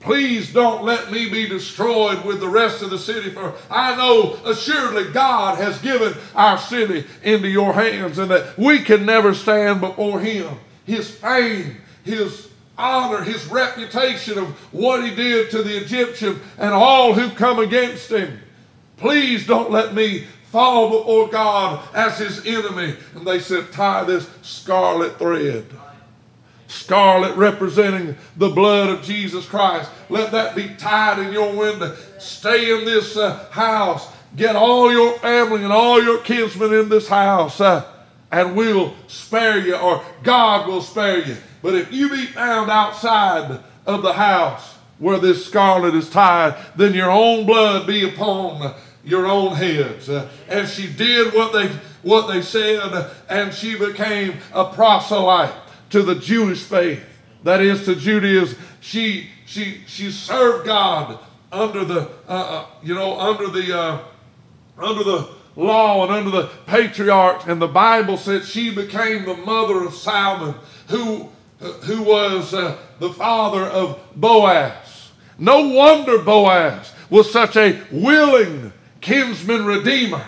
Please 0.06 0.54
don't 0.54 0.84
let 0.84 1.12
me 1.12 1.30
be 1.30 1.48
destroyed 1.48 2.24
with 2.24 2.40
the 2.40 2.48
rest 2.48 2.84
of 2.84 2.92
the 2.92 2.98
city, 3.00 3.32
for 3.32 3.56
I 3.72 3.96
know 3.96 4.38
assuredly 4.46 5.12
God 5.12 5.58
has 5.58 5.82
given 5.82 6.14
our 6.36 6.60
city 6.60 7.06
into 7.24 7.48
your 7.48 7.74
hands 7.74 8.20
and 8.20 8.30
that 8.30 8.56
we 8.56 8.80
can 8.80 9.04
never 9.08 9.34
stand 9.34 9.82
before 9.82 10.20
Him. 10.20 10.60
His 10.86 11.10
fame, 11.10 11.78
His 12.04 12.50
honor, 12.78 13.24
His 13.24 13.48
reputation 13.48 14.38
of 14.38 14.50
what 14.72 15.04
He 15.04 15.16
did 15.16 15.50
to 15.50 15.64
the 15.64 15.76
Egyptian 15.76 16.40
and 16.60 16.72
all 16.72 17.16
who 17.16 17.32
come 17.32 17.58
against 17.58 18.12
Him. 18.12 18.40
Please 18.98 19.48
don't 19.48 19.72
let 19.72 19.96
me 19.96 20.26
fall 20.56 21.00
before 21.00 21.28
God 21.28 21.86
as 21.94 22.18
His 22.18 22.46
enemy. 22.46 22.96
And 23.14 23.28
they 23.28 23.40
said, 23.40 23.74
Tie 23.74 24.06
this 24.06 24.30
scarlet 24.42 25.20
thread 25.20 25.66
scarlet 26.68 27.36
representing 27.38 28.16
the 28.38 28.50
blood 28.50 28.90
of 28.90 29.04
Jesus 29.04 29.46
Christ. 29.46 29.90
Let 30.10 30.32
that 30.32 30.56
be 30.56 30.70
tied 30.78 31.20
in 31.20 31.32
your 31.32 31.56
window. 31.56 31.96
Stay 32.20 32.78
in 32.78 32.86
this 32.86 33.18
uh, 33.18 33.48
house. 33.52 34.12
Get 34.36 34.56
all 34.56 34.92
your 34.92 35.18
family 35.20 35.64
and 35.64 35.72
all 35.72 36.04
your 36.04 36.20
kinsmen 36.20 36.74
in 36.74 36.90
this 36.90 37.08
house, 37.08 37.62
uh, 37.62 37.90
and 38.32 38.56
we'll 38.56 38.94
spare 39.08 39.60
you, 39.60 39.76
or 39.76 40.04
God 40.24 40.68
will 40.68 40.82
spare 40.82 41.26
you. 41.26 41.38
But 41.62 41.76
if 41.76 41.94
you 41.94 42.10
be 42.10 42.26
found 42.26 42.70
outside 42.70 43.60
of 43.86 44.02
the 44.02 44.14
house 44.14 44.76
where 45.00 45.20
this 45.20 45.46
scarlet 45.46 45.96
is 45.96 46.10
tied, 46.10 46.56
then 46.76 46.94
your 46.94 47.12
own 47.12 47.46
blood 47.46 47.88
be 47.88 48.08
upon 48.08 48.74
your 49.06 49.28
own 49.28 49.56
heads. 49.56 50.10
Uh, 50.10 50.30
and 50.50 50.68
she 50.68 50.92
did 50.92 51.34
what 51.34 51.54
they 51.54 51.70
what 52.02 52.28
they 52.28 52.42
said, 52.42 53.12
and 53.30 53.54
she 53.54 53.78
became 53.78 54.38
a 54.54 54.66
proselyte 54.66 55.54
to 55.90 56.04
the 56.04 56.16
Jewish 56.16 56.64
faith, 56.64 57.04
that 57.44 57.62
is 57.62 57.86
to 57.86 57.96
Judaism. 57.96 58.58
She 58.82 59.30
she 59.46 59.82
she 59.88 60.12
served 60.12 60.66
God 60.66 61.20
under 61.52 61.86
the 61.86 62.02
uh, 62.28 62.32
uh, 62.32 62.66
you 62.84 62.94
know 62.94 63.20
under 63.20 63.48
the 63.48 63.78
uh, 63.78 64.00
under 64.78 65.04
the 65.04 65.30
law 65.56 66.04
and 66.04 66.12
under 66.12 66.30
the 66.30 66.50
patriarchs, 66.66 67.46
and 67.46 67.62
the 67.62 67.68
Bible 67.68 68.18
said 68.18 68.44
she 68.44 68.74
became 68.74 69.26
the 69.26 69.38
mother 69.38 69.86
of 69.86 69.94
Salmon, 69.94 70.56
who 70.90 71.30
who 71.60 72.04
was 72.04 72.54
uh, 72.54 72.78
the 73.00 73.14
father 73.14 73.64
of 73.64 74.00
Boaz. 74.16 75.12
No 75.38 75.70
wonder 75.70 76.20
Boaz 76.20 76.94
was 77.10 77.32
such 77.32 77.56
a 77.56 77.82
willing 77.92 78.74
kinsman 79.06 79.66
redeemer. 79.66 80.26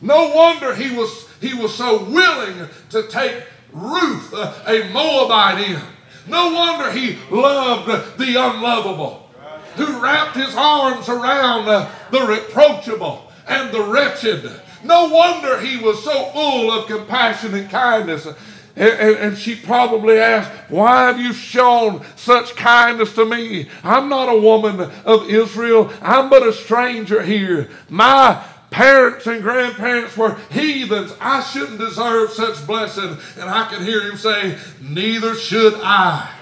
No 0.00 0.30
wonder 0.30 0.74
he 0.74 0.96
was 0.96 1.28
he 1.40 1.52
was 1.52 1.74
so 1.74 2.04
willing 2.04 2.68
to 2.90 3.02
take 3.08 3.42
Ruth, 3.72 4.32
a 4.32 4.88
Moabite, 4.92 5.68
in. 5.68 5.80
No 6.28 6.52
wonder 6.52 6.92
he 6.92 7.18
loved 7.30 8.18
the 8.18 8.36
unlovable, 8.36 9.28
who 9.74 10.00
wrapped 10.00 10.36
his 10.36 10.54
arms 10.54 11.08
around 11.08 11.68
uh, 11.68 11.90
the 12.12 12.20
reproachable 12.20 13.32
and 13.48 13.72
the 13.72 13.82
wretched. 13.82 14.48
No 14.84 15.08
wonder 15.08 15.60
he 15.60 15.78
was 15.78 16.04
so 16.04 16.26
full 16.26 16.70
of 16.70 16.86
compassion 16.86 17.54
and 17.54 17.68
kindness. 17.68 18.28
And, 18.74 19.36
she 19.36 19.54
probably 19.54 20.18
asked, 20.18 20.50
Why 20.70 21.06
have 21.06 21.20
you 21.20 21.32
shown 21.32 22.04
such 22.16 22.56
kindness 22.56 23.14
to 23.16 23.24
me? 23.24 23.68
I'm 23.84 24.08
not 24.08 24.34
a 24.34 24.38
woman 24.38 24.80
of 25.04 25.28
Israel. 25.28 25.92
I'm 26.00 26.30
but 26.30 26.46
a 26.46 26.52
stranger 26.52 27.22
here. 27.22 27.68
My 27.90 28.42
parents 28.70 29.26
and 29.26 29.42
grandparents 29.42 30.16
were 30.16 30.36
heathens. 30.50 31.14
I 31.20 31.42
shouldn't 31.42 31.78
deserve 31.78 32.30
such 32.30 32.66
blessing. 32.66 33.18
And 33.38 33.50
I 33.50 33.68
can 33.68 33.84
hear 33.84 34.10
him 34.10 34.16
say, 34.16 34.58
Neither 34.80 35.34
should 35.34 35.74
I. 35.76 36.32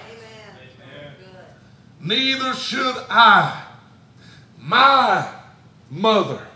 Neither 1.99 2.53
should 2.53 2.95
I. 3.09 3.65
My 4.57 5.29
mother 5.89 6.47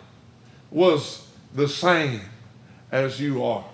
was 0.72 1.28
the 1.54 1.68
same 1.68 2.22
as 2.92 3.20
you 3.20 3.44
are. 3.44 3.66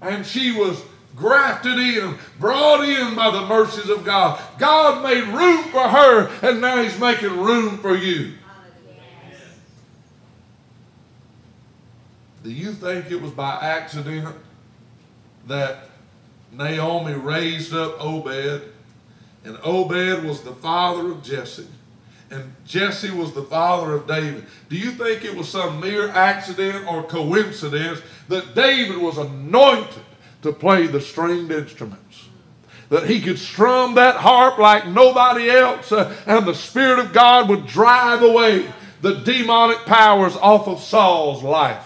And 0.00 0.26
she 0.26 0.52
was 0.52 0.82
grafted 1.16 1.78
in, 1.78 2.16
brought 2.38 2.84
in 2.84 3.14
by 3.14 3.30
the 3.30 3.46
mercies 3.46 3.90
of 3.90 4.04
God. 4.04 4.40
God 4.58 5.02
made 5.02 5.24
room 5.24 5.64
for 5.64 5.88
her, 5.88 6.28
and 6.42 6.60
now 6.60 6.82
He's 6.82 6.98
making 6.98 7.40
room 7.40 7.78
for 7.78 7.96
you. 7.96 8.34
Do 12.44 12.52
you 12.52 12.72
think 12.72 13.10
it 13.10 13.20
was 13.20 13.32
by 13.32 13.58
accident 13.60 14.34
that 15.48 15.88
Naomi 16.52 17.14
raised 17.14 17.74
up 17.74 18.02
Obed? 18.02 18.62
And 19.44 19.58
Obed 19.62 20.24
was 20.24 20.42
the 20.42 20.54
father 20.54 21.10
of 21.10 21.22
Jesse. 21.22 21.66
And 22.30 22.54
Jesse 22.66 23.10
was 23.10 23.32
the 23.32 23.42
father 23.42 23.92
of 23.94 24.06
David. 24.06 24.46
Do 24.68 24.76
you 24.76 24.92
think 24.92 25.24
it 25.24 25.34
was 25.34 25.48
some 25.48 25.80
mere 25.80 26.10
accident 26.10 26.86
or 26.86 27.02
coincidence 27.02 28.00
that 28.28 28.54
David 28.54 28.98
was 28.98 29.18
anointed 29.18 30.02
to 30.42 30.52
play 30.52 30.86
the 30.86 31.00
stringed 31.00 31.50
instruments? 31.50 32.28
That 32.90 33.08
he 33.08 33.20
could 33.20 33.38
strum 33.38 33.94
that 33.96 34.16
harp 34.16 34.58
like 34.58 34.86
nobody 34.86 35.50
else, 35.50 35.92
uh, 35.92 36.16
and 36.26 36.46
the 36.46 36.54
Spirit 36.54 36.98
of 36.98 37.12
God 37.12 37.48
would 37.48 37.66
drive 37.66 38.22
away 38.22 38.72
the 39.02 39.16
demonic 39.16 39.78
powers 39.84 40.36
off 40.36 40.66
of 40.66 40.80
Saul's 40.80 41.42
life. 41.42 41.84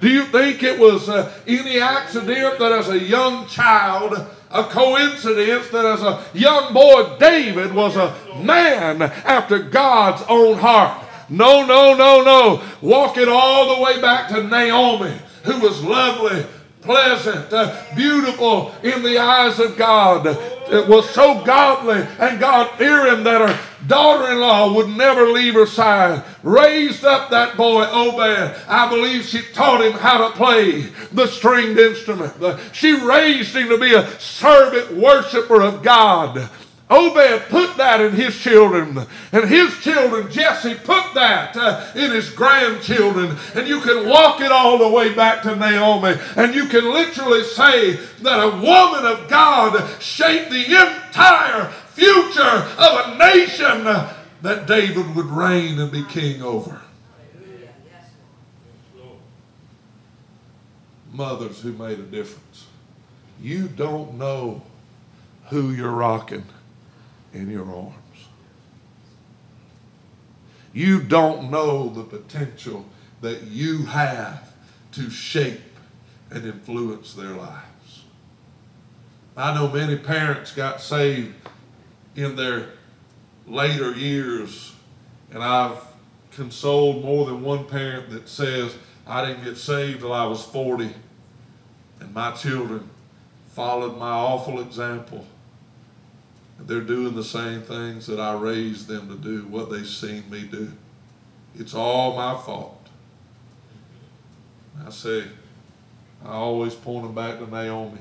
Do 0.00 0.10
you 0.10 0.24
think 0.24 0.62
it 0.62 0.78
was 0.78 1.08
uh, 1.08 1.32
any 1.46 1.80
accident 1.80 2.58
that 2.58 2.72
as 2.72 2.88
a 2.90 2.98
young 2.98 3.46
child, 3.46 4.12
a 4.50 4.64
coincidence 4.64 5.68
that 5.68 5.86
as 5.86 6.02
a 6.02 6.22
young 6.34 6.74
boy, 6.74 7.16
David 7.18 7.72
was 7.72 7.96
a 7.96 8.14
man 8.42 9.00
after 9.00 9.58
God's 9.58 10.22
own 10.28 10.58
heart? 10.58 11.02
No, 11.28 11.64
no, 11.64 11.94
no, 11.94 12.22
no. 12.22 12.62
Walk 12.82 13.16
it 13.16 13.28
all 13.28 13.74
the 13.74 13.82
way 13.82 14.00
back 14.00 14.28
to 14.28 14.42
Naomi, 14.42 15.18
who 15.44 15.58
was 15.60 15.82
lovely, 15.82 16.44
pleasant, 16.86 17.52
uh, 17.52 17.76
beautiful 17.94 18.74
in 18.82 19.02
the 19.02 19.18
eyes 19.18 19.58
of 19.58 19.76
God. 19.76 20.26
It 20.26 20.88
was 20.88 21.08
so 21.10 21.44
godly 21.44 22.06
and 22.18 22.40
God 22.40 22.70
fearing 22.78 23.22
that 23.24 23.48
her 23.48 23.86
daughter 23.86 24.32
in 24.32 24.40
law 24.40 24.72
would 24.72 24.88
never 24.88 25.28
leave 25.28 25.54
her 25.54 25.66
side. 25.66 26.24
Raised 26.42 27.04
up 27.04 27.30
that 27.30 27.56
boy, 27.56 27.86
Obed. 27.88 28.56
I 28.68 28.88
believe 28.88 29.24
she 29.24 29.42
taught 29.52 29.84
him 29.84 29.92
how 29.92 30.28
to 30.28 30.34
play 30.34 30.82
the 31.12 31.26
stringed 31.26 31.78
instrument. 31.78 32.34
She 32.72 32.92
raised 32.92 33.54
him 33.54 33.68
to 33.68 33.78
be 33.78 33.94
a 33.94 34.08
servant 34.18 34.96
worshiper 34.96 35.62
of 35.62 35.82
God. 35.82 36.48
Obed 36.88 37.48
put 37.48 37.76
that 37.78 38.00
in 38.00 38.12
his 38.12 38.38
children, 38.38 39.06
and 39.32 39.48
his 39.48 39.76
children, 39.78 40.30
Jesse, 40.30 40.74
put 40.74 41.14
that 41.14 41.56
uh, 41.56 41.84
in 41.96 42.12
his 42.12 42.30
grandchildren. 42.30 43.36
And 43.56 43.66
you 43.66 43.80
can 43.80 44.08
walk 44.08 44.40
it 44.40 44.52
all 44.52 44.78
the 44.78 44.88
way 44.88 45.12
back 45.12 45.42
to 45.42 45.56
Naomi, 45.56 46.14
and 46.36 46.54
you 46.54 46.66
can 46.66 46.84
literally 46.84 47.42
say 47.42 47.94
that 48.22 48.38
a 48.38 48.50
woman 48.60 49.04
of 49.04 49.28
God 49.28 50.00
shaped 50.00 50.50
the 50.50 50.64
entire 50.64 51.72
future 51.88 52.42
of 52.42 52.78
a 52.78 53.18
nation 53.18 53.82
that 54.42 54.66
David 54.68 55.16
would 55.16 55.26
reign 55.26 55.80
and 55.80 55.90
be 55.90 56.04
king 56.04 56.40
over. 56.40 56.80
Mothers 61.12 61.62
who 61.62 61.72
made 61.72 61.98
a 61.98 62.02
difference. 62.02 62.66
You 63.40 63.66
don't 63.66 64.18
know 64.18 64.62
who 65.48 65.72
you're 65.72 65.90
rocking 65.90 66.44
in 67.32 67.50
your 67.50 67.64
arms. 67.64 67.94
You 70.72 71.00
don't 71.00 71.50
know 71.50 71.88
the 71.88 72.02
potential 72.02 72.84
that 73.22 73.44
you 73.44 73.86
have 73.86 74.52
to 74.92 75.10
shape 75.10 75.60
and 76.30 76.44
influence 76.44 77.14
their 77.14 77.32
lives. 77.32 78.04
I 79.36 79.54
know 79.54 79.68
many 79.68 79.96
parents 79.96 80.52
got 80.52 80.80
saved 80.80 81.34
in 82.14 82.36
their 82.36 82.70
later 83.46 83.92
years, 83.92 84.74
and 85.30 85.42
I've 85.42 85.78
consoled 86.32 87.04
more 87.04 87.26
than 87.26 87.42
one 87.42 87.64
parent 87.66 88.10
that 88.10 88.28
says, 88.28 88.74
I 89.06 89.24
didn't 89.24 89.44
get 89.44 89.56
saved 89.56 90.00
till 90.00 90.12
I 90.12 90.26
was 90.26 90.44
40, 90.44 90.90
and 92.00 92.14
my 92.14 92.32
children 92.32 92.88
followed 93.48 93.98
my 93.98 94.10
awful 94.10 94.60
example. 94.60 95.26
They're 96.58 96.80
doing 96.80 97.14
the 97.14 97.24
same 97.24 97.62
things 97.62 98.06
that 98.06 98.18
I 98.18 98.34
raised 98.34 98.88
them 98.88 99.08
to 99.08 99.16
do, 99.16 99.46
what 99.46 99.70
they've 99.70 99.86
seen 99.86 100.28
me 100.30 100.44
do. 100.44 100.72
It's 101.54 101.74
all 101.74 102.16
my 102.16 102.36
fault. 102.36 102.88
I 104.84 104.90
say, 104.90 105.24
I 106.24 106.32
always 106.32 106.74
point 106.74 107.04
them 107.04 107.14
back 107.14 107.38
to 107.38 107.46
Naomi. 107.46 108.00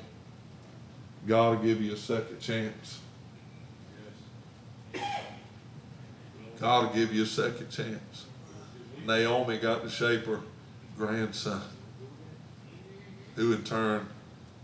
God 1.28 1.58
will 1.58 1.66
give 1.66 1.82
you 1.82 1.94
a 1.94 1.98
second 1.98 2.40
chance. 2.40 3.00
God 6.60 6.88
will 6.88 6.94
give 6.94 7.14
you 7.14 7.24
a 7.24 7.28
second 7.28 7.70
chance. 7.70 8.26
Naomi 9.06 9.58
got 9.58 9.84
to 9.84 9.90
shape 9.90 10.26
her 10.26 10.42
grandson, 10.98 11.62
who 13.36 13.54
in 13.54 13.64
turn 13.64 14.08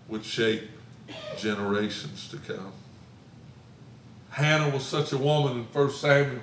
would 0.08 0.26
shape 0.26 0.70
generations 1.38 2.30
to 2.30 2.38
come. 2.38 2.72
Hannah 4.32 4.70
was 4.70 4.86
such 4.86 5.12
a 5.12 5.18
woman 5.18 5.58
in 5.58 5.64
1 5.66 5.92
Samuel 5.92 6.42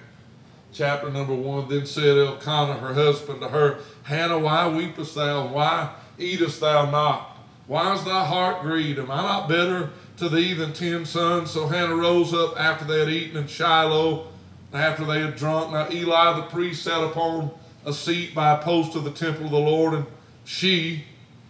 chapter 0.72 1.10
number 1.10 1.34
1. 1.34 1.68
Then 1.68 1.86
said 1.86 2.18
Elkanah, 2.18 2.74
her 2.74 2.92
husband, 2.92 3.40
to 3.40 3.48
her, 3.48 3.78
Hannah, 4.02 4.38
why 4.38 4.68
weepest 4.68 5.14
thou? 5.14 5.46
Why 5.46 5.94
eatest 6.18 6.60
thou 6.60 6.90
not? 6.90 7.38
Why 7.66 7.94
is 7.94 8.04
thy 8.04 8.24
heart 8.24 8.62
grieved? 8.62 8.98
Am 8.98 9.10
I 9.10 9.22
not 9.22 9.48
better 9.48 9.90
to 10.18 10.28
thee 10.28 10.52
than 10.52 10.74
ten 10.74 11.06
sons? 11.06 11.50
So 11.50 11.66
Hannah 11.66 11.96
rose 11.96 12.34
up 12.34 12.60
after 12.60 12.84
they 12.84 13.00
had 13.00 13.08
eaten 13.08 13.38
in 13.38 13.46
Shiloh, 13.46 14.26
after 14.74 15.06
they 15.06 15.20
had 15.20 15.36
drunk. 15.36 15.72
Now 15.72 15.88
Eli 15.90 16.36
the 16.36 16.46
priest 16.46 16.84
sat 16.84 17.02
upon 17.02 17.50
a 17.86 17.92
seat 17.92 18.34
by 18.34 18.52
a 18.52 18.62
post 18.62 18.96
of 18.96 19.04
the 19.04 19.10
temple 19.10 19.46
of 19.46 19.50
the 19.50 19.58
Lord, 19.58 19.94
and 19.94 20.06
she, 20.44 21.04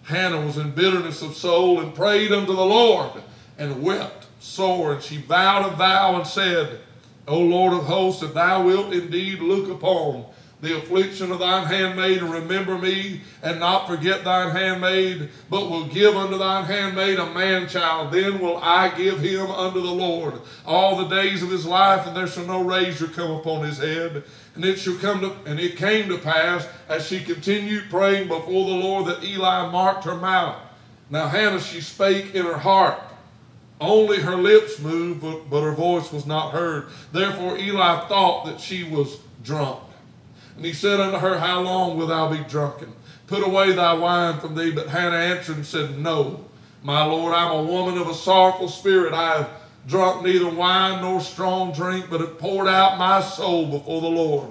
Hannah, 0.04 0.40
was 0.40 0.56
in 0.56 0.70
bitterness 0.70 1.20
of 1.20 1.34
soul 1.34 1.80
and 1.80 1.92
prayed 1.92 2.30
unto 2.30 2.54
the 2.54 2.64
Lord 2.64 3.10
and 3.58 3.82
wept 3.82 4.27
sore. 4.38 4.94
And 4.94 5.02
she 5.02 5.18
vowed 5.18 5.72
a 5.72 5.76
vow 5.76 6.16
and 6.16 6.26
said, 6.26 6.80
O 7.26 7.38
Lord 7.38 7.74
of 7.74 7.84
hosts, 7.84 8.22
if 8.22 8.34
thou 8.34 8.64
wilt 8.64 8.92
indeed 8.92 9.40
look 9.40 9.68
upon 9.70 10.24
the 10.60 10.76
affliction 10.76 11.30
of 11.30 11.38
thine 11.38 11.66
handmaid, 11.66 12.18
and 12.18 12.32
remember 12.32 12.76
me, 12.76 13.20
and 13.42 13.60
not 13.60 13.86
forget 13.86 14.24
thine 14.24 14.50
handmaid, 14.50 15.28
but 15.48 15.70
will 15.70 15.84
give 15.84 16.16
unto 16.16 16.36
thine 16.36 16.64
handmaid 16.64 17.18
a 17.18 17.32
man 17.32 17.68
child. 17.68 18.12
Then 18.12 18.40
will 18.40 18.56
I 18.56 18.88
give 18.96 19.20
him 19.20 19.46
unto 19.50 19.80
the 19.80 19.90
Lord 19.90 20.34
all 20.66 20.96
the 20.96 21.14
days 21.14 21.42
of 21.42 21.50
his 21.50 21.64
life, 21.64 22.06
and 22.06 22.16
there 22.16 22.26
shall 22.26 22.46
no 22.46 22.64
razor 22.64 23.06
come 23.06 23.30
upon 23.30 23.64
his 23.64 23.78
head. 23.78 24.24
And 24.56 24.64
it 24.64 24.80
shall 24.80 24.96
come 24.96 25.20
to, 25.20 25.32
and 25.46 25.60
it 25.60 25.76
came 25.76 26.08
to 26.08 26.18
pass 26.18 26.66
as 26.88 27.06
she 27.06 27.20
continued 27.20 27.88
praying 27.88 28.26
before 28.26 28.66
the 28.68 28.76
Lord 28.76 29.06
that 29.06 29.22
Eli 29.22 29.70
marked 29.70 30.04
her 30.04 30.16
mouth. 30.16 30.60
Now 31.08 31.28
Hannah 31.28 31.60
she 31.60 31.80
spake 31.80 32.34
in 32.34 32.44
her 32.44 32.58
heart. 32.58 33.00
Only 33.80 34.18
her 34.18 34.36
lips 34.36 34.80
moved, 34.80 35.20
but, 35.20 35.48
but 35.48 35.62
her 35.62 35.72
voice 35.72 36.12
was 36.12 36.26
not 36.26 36.52
heard. 36.52 36.88
Therefore 37.12 37.58
Eli 37.58 38.06
thought 38.08 38.46
that 38.46 38.60
she 38.60 38.84
was 38.84 39.18
drunk. 39.42 39.80
And 40.56 40.64
he 40.64 40.72
said 40.72 40.98
unto 40.98 41.18
her, 41.18 41.38
How 41.38 41.60
long 41.60 41.96
wilt 41.96 42.08
thou 42.08 42.28
be 42.30 42.42
drunken? 42.48 42.92
Put 43.28 43.46
away 43.46 43.72
thy 43.72 43.92
wine 43.92 44.40
from 44.40 44.56
thee. 44.56 44.72
But 44.72 44.88
Hannah 44.88 45.16
answered 45.16 45.56
and 45.56 45.66
said, 45.66 45.98
No, 45.98 46.44
my 46.82 47.04
Lord, 47.04 47.32
I'm 47.32 47.52
a 47.52 47.62
woman 47.62 47.98
of 47.98 48.08
a 48.08 48.14
sorrowful 48.14 48.68
spirit. 48.68 49.12
I 49.12 49.38
have 49.38 49.50
drunk 49.86 50.24
neither 50.24 50.50
wine 50.50 51.00
nor 51.00 51.20
strong 51.20 51.72
drink, 51.72 52.06
but 52.10 52.20
have 52.20 52.38
poured 52.38 52.66
out 52.66 52.98
my 52.98 53.20
soul 53.20 53.66
before 53.66 54.00
the 54.00 54.08
Lord. 54.08 54.50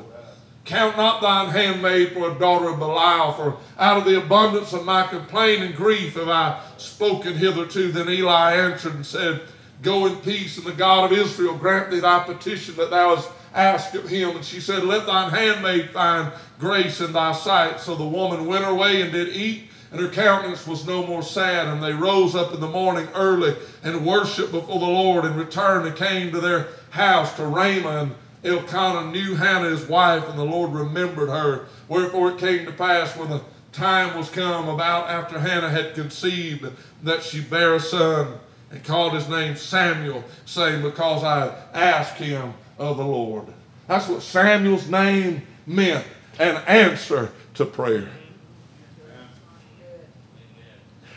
Count 0.67 0.97
not 0.97 1.21
thine 1.21 1.49
handmaid 1.49 2.11
for 2.11 2.29
a 2.29 2.37
daughter 2.37 2.67
of 2.67 2.77
Belial, 2.77 3.31
for 3.31 3.57
out 3.79 3.99
of 3.99 4.03
the 4.03 4.21
abundance 4.21 4.73
of 4.73 4.83
my 4.83 5.07
complaint 5.07 5.63
and 5.63 5.73
grief 5.73 6.15
have 6.15 6.27
I 6.27 6.61
spoken 6.75 7.35
hitherto. 7.35 7.89
Then 7.89 8.09
Eli 8.09 8.53
answered 8.53 8.95
and 8.95 9.05
said, 9.05 9.41
Go 9.81 10.07
in 10.07 10.17
peace, 10.17 10.57
and 10.57 10.65
the 10.65 10.73
God 10.73 11.09
of 11.09 11.17
Israel 11.17 11.55
grant 11.55 11.89
thee 11.89 12.01
thy 12.01 12.19
petition 12.19 12.75
that 12.75 12.89
thou 12.89 13.15
hast 13.15 13.29
asked 13.53 13.95
of 13.95 14.09
him. 14.09 14.35
And 14.35 14.43
she 14.43 14.59
said, 14.59 14.83
Let 14.83 15.05
thine 15.05 15.31
handmaid 15.31 15.91
find 15.91 16.33
grace 16.59 16.99
in 16.99 17.13
thy 17.13 17.31
sight. 17.31 17.79
So 17.79 17.95
the 17.95 18.03
woman 18.03 18.45
went 18.45 18.65
her 18.65 18.75
way 18.75 19.01
and 19.01 19.13
did 19.13 19.29
eat, 19.29 19.69
and 19.93 20.01
her 20.01 20.09
countenance 20.09 20.67
was 20.67 20.85
no 20.85 21.07
more 21.07 21.23
sad. 21.23 21.67
And 21.67 21.81
they 21.81 21.93
rose 21.93 22.35
up 22.35 22.53
in 22.53 22.59
the 22.59 22.67
morning 22.67 23.07
early 23.15 23.55
and 23.83 24.05
worshiped 24.05 24.51
before 24.51 24.81
the 24.81 24.85
Lord, 24.85 25.23
and 25.23 25.37
returned 25.37 25.87
and 25.87 25.95
came 25.95 26.33
to 26.33 26.41
their 26.41 26.67
house 26.89 27.33
to 27.37 27.45
Ramah. 27.45 28.01
And 28.01 28.15
Elkanah 28.47 29.11
knew 29.11 29.35
Hannah 29.35 29.69
his 29.69 29.85
wife, 29.87 30.27
and 30.29 30.39
the 30.39 30.43
Lord 30.43 30.71
remembered 30.71 31.29
her. 31.29 31.65
Wherefore 31.87 32.31
it 32.31 32.37
came 32.37 32.65
to 32.65 32.71
pass 32.71 33.15
when 33.15 33.29
the 33.29 33.41
time 33.71 34.17
was 34.17 34.29
come 34.29 34.69
about 34.69 35.09
after 35.09 35.39
Hannah 35.39 35.69
had 35.69 35.93
conceived 35.93 36.65
that 37.03 37.23
she 37.23 37.41
bare 37.41 37.75
a 37.75 37.79
son 37.79 38.39
and 38.71 38.83
called 38.83 39.13
his 39.13 39.29
name 39.29 39.55
Samuel, 39.55 40.23
saying, 40.45 40.81
Because 40.81 41.23
I 41.23 41.55
asked 41.73 42.17
him 42.17 42.53
of 42.77 42.97
the 42.97 43.05
Lord. 43.05 43.45
That's 43.87 44.07
what 44.07 44.21
Samuel's 44.21 44.89
name 44.89 45.43
meant 45.65 46.05
an 46.39 46.55
answer 46.67 47.31
to 47.55 47.65
prayer. 47.65 48.09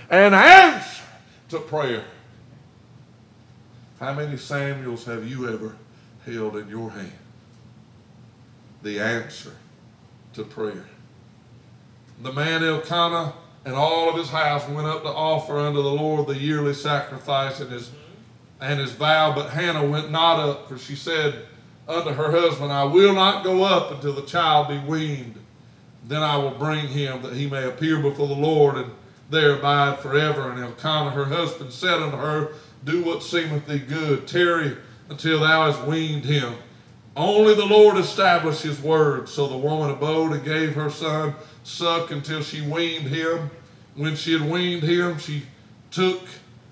An 0.09 0.35
answer 0.35 1.03
to 1.51 1.61
prayer. 1.61 2.05
How 3.99 4.15
many 4.15 4.37
Samuels 4.37 5.05
have 5.05 5.29
you 5.29 5.53
ever 5.53 5.77
held 6.25 6.57
in 6.57 6.69
your 6.69 6.91
hand? 6.91 7.13
The 8.83 9.01
answer 9.01 9.57
to 10.35 10.45
prayer. 10.45 10.87
The 12.23 12.33
man 12.33 12.63
Elkanah 12.63 13.35
and 13.65 13.75
all 13.75 14.09
of 14.09 14.17
his 14.17 14.29
house 14.29 14.67
went 14.69 14.87
up 14.87 15.03
to 15.03 15.09
offer 15.09 15.59
unto 15.59 15.83
the 15.83 15.93
Lord 15.93 16.27
the 16.27 16.39
yearly 16.39 16.75
sacrifice 16.75 17.61
and 17.61 17.71
his 17.71 17.91
and 18.61 18.79
his 18.79 18.93
vow, 18.93 19.35
but 19.35 19.51
Hannah 19.51 19.85
went 19.87 20.11
not 20.11 20.39
up, 20.39 20.69
for 20.69 20.77
she 20.77 20.95
said, 20.95 21.47
unto 21.89 22.11
her 22.11 22.31
husband, 22.31 22.73
I 22.73 22.85
will 22.85 23.15
not 23.15 23.43
go 23.43 23.65
up 23.65 23.91
until 23.91 24.13
the 24.13 24.23
child 24.23 24.69
be 24.69 24.79
weaned. 24.79 25.35
Then 26.07 26.23
I 26.23 26.37
will 26.37 26.51
bring 26.51 26.89
him 26.89 27.23
that 27.23 27.33
he 27.33 27.49
may 27.49 27.67
appear 27.67 28.01
before 28.01 28.29
the 28.29 28.35
Lord 28.35 28.77
and 28.77 28.93
there 29.31 29.57
abide 29.59 29.99
forever. 30.01 30.51
And 30.51 30.61
Elkanah 30.61 31.11
her 31.11 31.25
husband 31.25 31.73
said 31.73 32.01
unto 32.03 32.17
her, 32.17 32.53
Do 32.85 33.03
what 33.03 33.23
seemeth 33.23 33.67
thee 33.67 33.79
good, 33.79 34.27
tarry 34.27 34.77
until 35.09 35.41
thou 35.41 35.71
hast 35.71 35.85
weaned 35.87 36.25
him. 36.25 36.55
Only 37.21 37.55
the 37.55 37.67
Lord 37.67 37.99
established 37.99 38.63
his 38.63 38.81
word. 38.81 39.29
So 39.29 39.47
the 39.47 39.57
woman 39.59 39.91
abode 39.91 40.33
and 40.33 40.43
gave 40.43 40.75
her 40.75 40.89
son 40.89 41.35
suck 41.65 42.11
until 42.13 42.43
she 42.43 42.63
weaned 42.63 43.09
him. 43.09 43.51
When 43.95 44.17
she 44.17 44.33
had 44.33 44.51
weaned 44.51 44.85
him, 44.85 45.19
she 45.19 45.43
took 45.91 46.23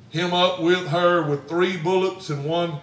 him 0.09 0.33
up 0.33 0.63
with 0.63 0.89
her 0.89 1.29
with 1.29 1.47
three 1.51 1.77
bullocks 1.77 2.31
and 2.31 2.47
one 2.47 2.81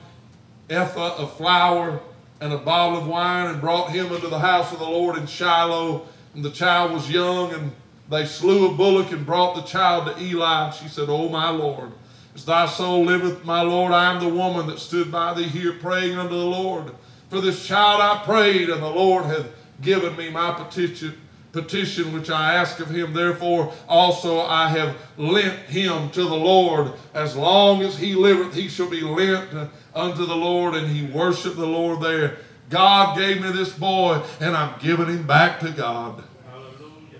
ephah 0.69 1.15
of 1.15 1.35
flour 1.37 2.01
and 2.39 2.53
a 2.53 2.57
bottle 2.59 2.99
of 2.99 3.07
wine 3.07 3.47
and 3.47 3.59
brought 3.59 3.89
him 3.89 4.13
into 4.13 4.27
the 4.27 4.37
house 4.37 4.71
of 4.71 4.77
the 4.77 4.85
Lord 4.85 5.17
in 5.17 5.25
Shiloh. 5.25 6.05
And 6.35 6.45
the 6.45 6.51
child 6.51 6.91
was 6.91 7.09
young, 7.09 7.51
and 7.51 7.71
they 8.11 8.27
slew 8.27 8.69
a 8.69 8.75
bullock 8.75 9.11
and 9.11 9.25
brought 9.25 9.55
the 9.55 9.63
child 9.63 10.05
to 10.05 10.21
Eli. 10.21 10.69
She 10.69 10.87
said, 10.87 11.09
O 11.09 11.29
my 11.29 11.49
Lord, 11.49 11.93
as 12.35 12.45
thy 12.45 12.67
soul 12.67 13.05
liveth, 13.05 13.43
my 13.43 13.63
Lord, 13.63 13.91
I 13.91 14.13
am 14.13 14.19
the 14.19 14.29
woman 14.29 14.67
that 14.67 14.77
stood 14.77 15.11
by 15.11 15.33
thee 15.33 15.47
here 15.47 15.73
praying 15.73 16.19
unto 16.19 16.35
the 16.35 16.45
Lord. 16.45 16.91
For 17.35 17.41
this 17.41 17.67
child 17.67 17.99
I 17.99 18.23
prayed, 18.23 18.69
and 18.69 18.81
the 18.81 18.89
Lord 18.89 19.25
hath 19.25 19.47
given 19.81 20.15
me 20.15 20.29
my 20.29 20.53
petition 20.53 21.19
petition 21.51 22.13
which 22.13 22.29
I 22.29 22.53
ask 22.53 22.79
of 22.79 22.89
him. 22.89 23.11
Therefore 23.11 23.73
also 23.89 24.39
I 24.39 24.69
have 24.69 24.95
lent 25.17 25.59
him 25.67 26.11
to 26.11 26.23
the 26.23 26.33
Lord. 26.33 26.93
As 27.13 27.35
long 27.35 27.81
as 27.81 27.97
he 27.97 28.15
liveth, 28.15 28.55
he 28.55 28.69
shall 28.69 28.89
be 28.89 29.01
lent 29.01 29.69
unto 29.93 30.25
the 30.25 30.35
Lord. 30.35 30.75
And 30.75 30.87
he 30.87 31.07
worshiped 31.07 31.57
the 31.57 31.67
Lord 31.67 31.99
there. 31.99 32.37
God 32.69 33.17
gave 33.17 33.41
me 33.41 33.51
this 33.51 33.73
boy, 33.73 34.23
and 34.39 34.55
I'm 34.55 34.79
giving 34.79 35.07
him 35.07 35.27
back 35.27 35.59
to 35.59 35.71
God. 35.71 36.23
Hallelujah. 36.49 37.19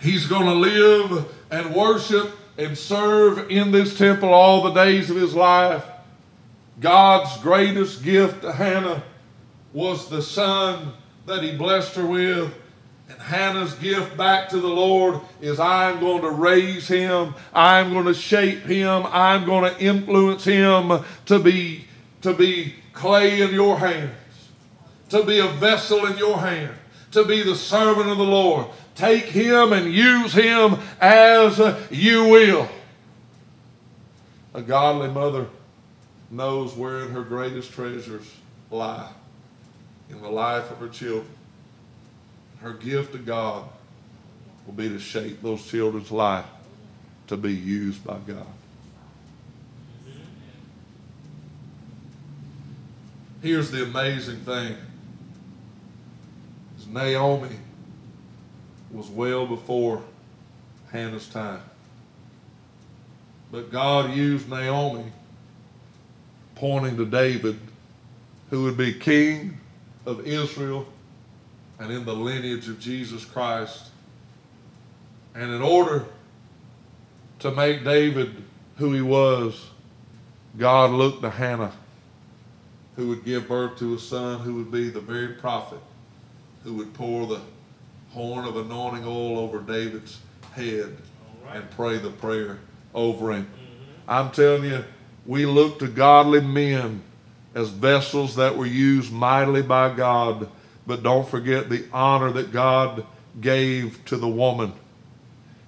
He's 0.00 0.26
going 0.26 0.46
to 0.46 0.54
live 0.54 1.32
and 1.52 1.72
worship 1.72 2.36
and 2.58 2.76
serve 2.76 3.48
in 3.48 3.70
this 3.70 3.96
temple 3.96 4.30
all 4.30 4.60
the 4.64 4.72
days 4.72 5.08
of 5.08 5.14
his 5.14 5.36
life. 5.36 5.84
God's 6.82 7.40
greatest 7.40 8.02
gift 8.02 8.42
to 8.42 8.52
Hannah 8.52 9.04
was 9.72 10.10
the 10.10 10.20
son 10.20 10.92
that 11.26 11.42
he 11.42 11.56
blessed 11.56 11.94
her 11.94 12.04
with. 12.04 12.52
And 13.08 13.20
Hannah's 13.20 13.74
gift 13.74 14.16
back 14.16 14.48
to 14.48 14.58
the 14.58 14.68
Lord 14.68 15.20
is 15.40 15.60
I'm 15.60 16.00
going 16.00 16.22
to 16.22 16.30
raise 16.30 16.88
him, 16.88 17.34
I'm 17.54 17.92
going 17.92 18.06
to 18.06 18.14
shape 18.14 18.64
him, 18.64 19.06
I'm 19.06 19.44
going 19.44 19.72
to 19.72 19.80
influence 19.80 20.44
him 20.44 21.04
to 21.26 21.38
be 21.38 21.86
to 22.22 22.34
be 22.34 22.74
clay 22.92 23.42
in 23.42 23.52
your 23.52 23.78
hands, 23.78 24.12
to 25.10 25.24
be 25.24 25.38
a 25.38 25.48
vessel 25.48 26.06
in 26.06 26.16
your 26.18 26.38
hand, 26.38 26.72
to 27.12 27.24
be 27.24 27.42
the 27.42 27.56
servant 27.56 28.08
of 28.08 28.18
the 28.18 28.24
Lord. 28.24 28.66
Take 28.94 29.24
him 29.24 29.72
and 29.72 29.92
use 29.92 30.32
him 30.32 30.78
as 31.00 31.58
you 31.90 32.28
will. 32.28 32.68
A 34.54 34.62
godly 34.62 35.08
mother 35.08 35.46
knows 36.32 36.74
wherein 36.74 37.10
her 37.10 37.22
greatest 37.22 37.72
treasures 37.72 38.28
lie 38.70 39.10
in 40.10 40.20
the 40.20 40.30
life 40.30 40.70
of 40.70 40.78
her 40.78 40.88
children. 40.88 41.30
Her 42.60 42.72
gift 42.72 43.12
to 43.12 43.18
God 43.18 43.68
will 44.66 44.74
be 44.74 44.88
to 44.88 44.98
shape 44.98 45.42
those 45.42 45.64
children's 45.66 46.10
life 46.10 46.46
to 47.26 47.36
be 47.36 47.52
used 47.52 48.04
by 48.04 48.18
God. 48.26 48.46
Here's 53.42 53.70
the 53.70 53.82
amazing 53.82 54.40
thing. 54.40 54.76
Naomi 56.92 57.56
was 58.90 59.08
well 59.08 59.46
before 59.46 60.02
Hannah's 60.90 61.26
time. 61.26 61.62
But 63.50 63.72
God 63.72 64.14
used 64.14 64.48
Naomi, 64.48 65.04
pointing 66.62 66.96
to 66.96 67.04
David, 67.04 67.58
who 68.48 68.62
would 68.62 68.76
be 68.76 68.94
king 68.94 69.58
of 70.06 70.24
Israel 70.24 70.86
and 71.80 71.90
in 71.90 72.04
the 72.04 72.14
lineage 72.14 72.68
of 72.68 72.78
Jesus 72.78 73.24
Christ. 73.24 73.90
And 75.34 75.50
in 75.50 75.60
order 75.60 76.04
to 77.40 77.50
make 77.50 77.82
David 77.82 78.44
who 78.76 78.92
he 78.92 79.02
was, 79.02 79.70
God 80.56 80.92
looked 80.92 81.22
to 81.22 81.30
Hannah, 81.30 81.72
who 82.94 83.08
would 83.08 83.24
give 83.24 83.48
birth 83.48 83.76
to 83.80 83.96
a 83.96 83.98
son 83.98 84.38
who 84.38 84.54
would 84.54 84.70
be 84.70 84.88
the 84.88 85.00
very 85.00 85.34
prophet 85.34 85.80
who 86.62 86.74
would 86.74 86.94
pour 86.94 87.26
the 87.26 87.40
horn 88.12 88.44
of 88.44 88.56
anointing 88.56 89.04
oil 89.04 89.36
over 89.40 89.58
David's 89.58 90.20
head 90.52 90.96
right. 91.44 91.56
and 91.56 91.68
pray 91.72 91.98
the 91.98 92.10
prayer 92.10 92.60
over 92.94 93.32
him. 93.32 93.46
Mm-hmm. 93.46 94.10
I'm 94.10 94.30
telling 94.30 94.62
you, 94.62 94.84
we 95.26 95.46
look 95.46 95.78
to 95.78 95.88
godly 95.88 96.40
men 96.40 97.02
as 97.54 97.68
vessels 97.68 98.36
that 98.36 98.56
were 98.56 98.66
used 98.66 99.12
mightily 99.12 99.62
by 99.62 99.94
God, 99.94 100.48
but 100.86 101.02
don't 101.02 101.28
forget 101.28 101.68
the 101.68 101.86
honor 101.92 102.32
that 102.32 102.52
God 102.52 103.06
gave 103.40 104.04
to 104.06 104.16
the 104.16 104.28
woman. 104.28 104.72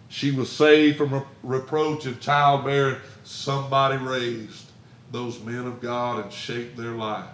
She 0.08 0.30
was 0.30 0.50
saved 0.50 0.98
from 0.98 1.14
re- 1.14 1.22
reproach 1.42 2.06
of 2.06 2.20
childbearing. 2.20 2.96
Somebody 3.24 3.96
raised 3.96 4.70
those 5.10 5.40
men 5.40 5.66
of 5.66 5.80
God 5.80 6.22
and 6.22 6.32
shaped 6.32 6.76
their 6.76 6.92
life 6.92 7.28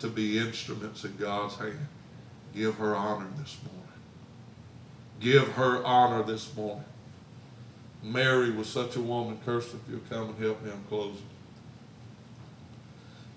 to 0.00 0.08
be 0.08 0.38
instruments 0.38 1.04
in 1.04 1.16
God's 1.16 1.56
hand. 1.56 1.88
Give 2.54 2.74
her 2.76 2.96
honor 2.96 3.28
this 3.38 3.58
morning. 3.64 3.80
Give 5.20 5.48
her 5.52 5.84
honor 5.84 6.22
this 6.22 6.54
morning. 6.56 6.84
Mary 8.02 8.50
was 8.50 8.68
such 8.68 8.96
a 8.96 9.00
woman. 9.00 9.38
Kirsten, 9.44 9.78
if 9.84 9.92
you'll 9.92 10.00
come 10.08 10.30
and 10.30 10.42
help 10.42 10.62
me, 10.62 10.70
I'm 10.70 10.82
closing. 10.84 11.22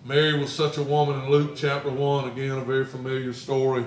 Mary 0.06 0.38
was 0.38 0.51
such 0.51 0.78
a 0.78 0.84
woman 0.84 1.18
in 1.24 1.30
Luke 1.30 1.56
chapter 1.56 1.89
1, 1.89 2.32
again, 2.32 2.58
a 2.58 2.62
very 2.62 2.84
familiar 2.84 3.32
story. 3.32 3.86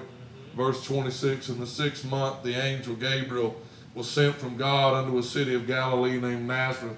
Verse 0.56 0.82
26 0.82 1.50
In 1.50 1.60
the 1.60 1.66
sixth 1.66 2.06
month, 2.06 2.42
the 2.42 2.54
angel 2.54 2.94
Gabriel 2.94 3.54
was 3.94 4.08
sent 4.08 4.34
from 4.36 4.56
God 4.56 4.94
unto 4.94 5.18
a 5.18 5.22
city 5.22 5.54
of 5.54 5.66
Galilee 5.66 6.18
named 6.18 6.48
Nazareth 6.48 6.96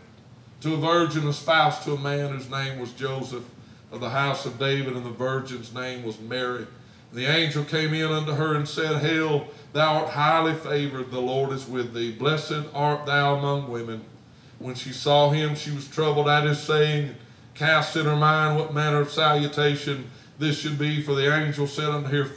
to 0.61 0.75
a 0.75 0.77
virgin 0.77 1.27
espoused 1.27 1.83
to 1.83 1.95
a 1.95 1.99
man 1.99 2.33
whose 2.33 2.49
name 2.49 2.79
was 2.79 2.93
Joseph 2.93 3.45
of 3.91 3.99
the 4.01 4.11
house 4.11 4.47
of 4.47 4.57
David, 4.57 4.95
and 4.95 5.05
the 5.05 5.11
virgin's 5.11 5.75
name 5.75 6.05
was 6.05 6.21
Mary. 6.21 6.69
The 7.13 7.27
angel 7.27 7.65
came 7.65 7.95
in 7.95 8.13
unto 8.13 8.33
her 8.33 8.55
and 8.55 8.69
said, 8.69 9.01
Hail, 9.01 9.49
thou 9.73 10.03
art 10.03 10.11
highly 10.11 10.55
favored, 10.55 11.11
the 11.11 11.21
Lord 11.21 11.53
is 11.53 11.67
with 11.67 11.93
thee. 11.93 12.13
Blessed 12.13 12.69
art 12.73 13.05
thou 13.07 13.35
among 13.35 13.69
women. 13.69 14.05
When 14.61 14.77
she 14.77 14.93
saw 14.93 15.31
him, 15.31 15.57
she 15.57 15.73
was 15.73 15.89
troubled 15.89 16.29
at 16.29 16.45
his 16.45 16.61
saying, 16.61 17.17
cast 17.59 17.97
in 17.97 18.07
her 18.07 18.17
mind 18.17 18.59
what 18.59 18.73
manner 18.73 19.01
of 19.01 19.11
salutation 19.11 20.11
this 20.39 20.59
should 20.59 20.79
be. 20.79 21.03
For 21.03 21.15
the 21.15 21.35
angel 21.35 21.67
said 21.67 21.91
unto 21.91 22.09
her, 22.09 22.31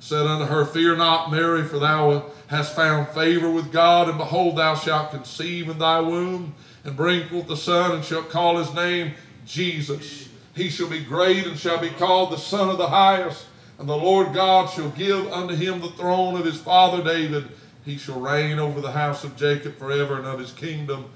said 0.00 0.26
unto 0.26 0.44
her, 0.46 0.64
Fear 0.64 0.96
not, 0.96 1.30
Mary, 1.30 1.62
for 1.64 1.78
thou 1.78 2.30
hast 2.48 2.76
found 2.76 3.08
favor 3.08 3.50
with 3.50 3.72
God, 3.72 4.08
and 4.08 4.18
behold, 4.18 4.56
thou 4.56 4.74
shalt 4.74 5.10
conceive 5.10 5.68
in 5.68 5.78
thy 5.78 6.00
womb, 6.00 6.54
and 6.84 6.96
bring 6.96 7.28
forth 7.28 7.46
the 7.46 7.56
Son, 7.56 7.92
and 7.92 8.04
shalt 8.04 8.28
call 8.28 8.58
his 8.58 8.74
name 8.74 9.14
Jesus. 9.46 10.28
He 10.54 10.68
shall 10.68 10.88
be 10.88 11.00
great, 11.00 11.46
and 11.46 11.58
shall 11.58 11.78
be 11.78 11.90
called 11.90 12.32
the 12.32 12.36
Son 12.36 12.68
of 12.68 12.78
the 12.78 12.88
Highest. 12.88 13.46
And 13.78 13.88
the 13.88 13.96
Lord 13.96 14.32
God 14.32 14.70
shall 14.70 14.90
give 14.90 15.32
unto 15.32 15.54
him 15.54 15.80
the 15.80 15.90
throne 15.90 16.36
of 16.36 16.44
his 16.44 16.60
father 16.60 17.02
David. 17.02 17.48
He 17.84 17.96
shall 17.98 18.20
reign 18.20 18.58
over 18.58 18.80
the 18.80 18.92
house 18.92 19.24
of 19.24 19.36
Jacob 19.36 19.78
forever, 19.78 20.16
and 20.16 20.26
of 20.26 20.38
his 20.38 20.52
kingdom 20.52 21.06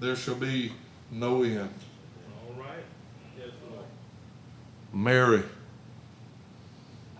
there 0.00 0.16
shall 0.16 0.34
be 0.34 0.72
no 1.10 1.42
end. 1.42 1.72
All 2.46 2.54
right. 2.54 2.84
Yes, 3.38 3.50
Lord. 3.70 3.84
Mary, 4.92 5.42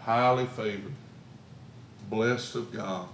highly 0.00 0.46
favored, 0.46 0.92
blessed 2.08 2.54
of 2.54 2.72
God, 2.72 3.08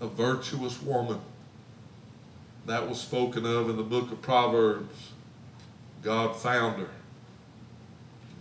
a 0.00 0.06
virtuous 0.06 0.80
woman. 0.82 1.20
That 2.66 2.88
was 2.88 3.00
spoken 3.00 3.44
of 3.44 3.68
in 3.68 3.76
the 3.76 3.82
book 3.82 4.10
of 4.10 4.22
Proverbs. 4.22 5.12
God 6.02 6.36
found 6.36 6.80
her. 6.80 6.88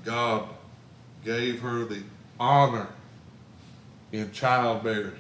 God 0.06 0.48
gave 1.24 1.62
her 1.62 1.86
the 1.86 2.04
honor 2.40 2.88
in 4.12 4.32
childbearing 4.32 5.20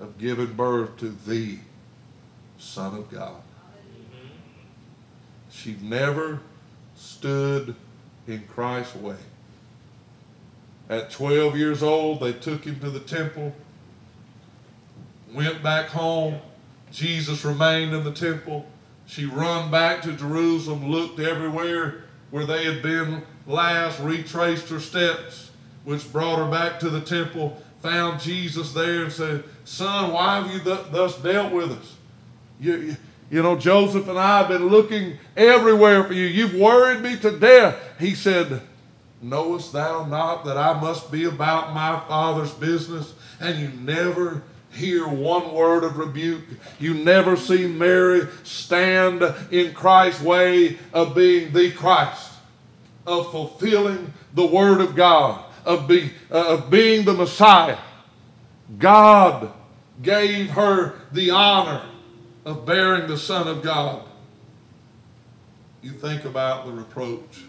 of 0.00 0.18
giving 0.18 0.52
birth 0.52 0.96
to 0.98 1.10
the 1.26 1.58
Son 2.58 2.96
of 2.96 3.10
God. 3.10 3.42
She 5.50 5.76
never 5.82 6.40
stood 6.96 7.74
in 8.28 8.44
Christ's 8.54 8.94
way. 8.96 9.16
At 10.88 11.10
12 11.10 11.56
years 11.56 11.82
old, 11.82 12.20
they 12.20 12.32
took 12.32 12.64
him 12.64 12.78
to 12.80 12.90
the 12.90 13.00
temple, 13.00 13.54
went 15.34 15.62
back 15.62 15.86
home. 15.86 16.38
Jesus 16.92 17.44
remained 17.44 17.94
in 17.94 18.04
the 18.04 18.12
temple. 18.12 18.66
She 19.06 19.24
run 19.26 19.70
back 19.70 20.02
to 20.02 20.12
Jerusalem, 20.12 20.90
looked 20.90 21.18
everywhere 21.18 22.04
where 22.30 22.46
they 22.46 22.64
had 22.64 22.82
been 22.82 23.22
last, 23.46 24.00
retraced 24.00 24.68
her 24.68 24.80
steps, 24.80 25.50
which 25.84 26.10
brought 26.12 26.38
her 26.38 26.50
back 26.50 26.78
to 26.80 26.90
the 26.90 27.00
temple, 27.00 27.62
found 27.80 28.20
Jesus 28.20 28.72
there 28.72 29.04
and 29.04 29.12
said, 29.12 29.44
Son, 29.64 30.12
why 30.12 30.40
have 30.40 30.52
you 30.52 30.60
th- 30.60 30.90
thus 30.90 31.18
dealt 31.18 31.52
with 31.52 31.72
us? 31.72 31.96
You, 32.60 32.76
you, 32.76 32.96
you 33.30 33.42
know, 33.42 33.56
Joseph 33.56 34.08
and 34.08 34.18
I 34.18 34.38
have 34.38 34.48
been 34.48 34.68
looking 34.68 35.18
everywhere 35.36 36.04
for 36.04 36.14
you. 36.14 36.24
You've 36.24 36.54
worried 36.54 37.02
me 37.02 37.16
to 37.18 37.38
death. 37.38 37.76
He 37.98 38.14
said, 38.14 38.62
Knowest 39.20 39.72
thou 39.72 40.04
not 40.04 40.44
that 40.44 40.56
I 40.56 40.80
must 40.80 41.10
be 41.10 41.24
about 41.24 41.74
my 41.74 42.00
Father's 42.06 42.52
business? 42.52 43.14
And 43.40 43.58
you 43.58 43.68
never 43.80 44.42
hear 44.70 45.08
one 45.08 45.52
word 45.52 45.82
of 45.82 45.96
rebuke. 45.96 46.44
You 46.78 46.94
never 46.94 47.36
see 47.36 47.66
Mary 47.66 48.28
stand 48.44 49.22
in 49.50 49.74
Christ's 49.74 50.22
way 50.22 50.78
of 50.92 51.14
being 51.14 51.52
the 51.52 51.72
Christ, 51.72 52.32
of 53.06 53.30
fulfilling 53.32 54.12
the 54.34 54.46
Word 54.46 54.80
of 54.80 54.94
God, 54.94 55.44
of, 55.64 55.88
be, 55.88 56.12
uh, 56.30 56.54
of 56.54 56.70
being 56.70 57.04
the 57.04 57.14
Messiah. 57.14 57.78
God 58.78 59.52
gave 60.02 60.50
her 60.50 60.94
the 61.10 61.30
honor 61.30 61.82
of 62.44 62.64
bearing 62.64 63.08
the 63.08 63.18
Son 63.18 63.48
of 63.48 63.62
God. 63.62 64.04
You 65.82 65.92
think 65.92 66.24
about 66.24 66.66
the 66.66 66.72
reproach 66.72 67.44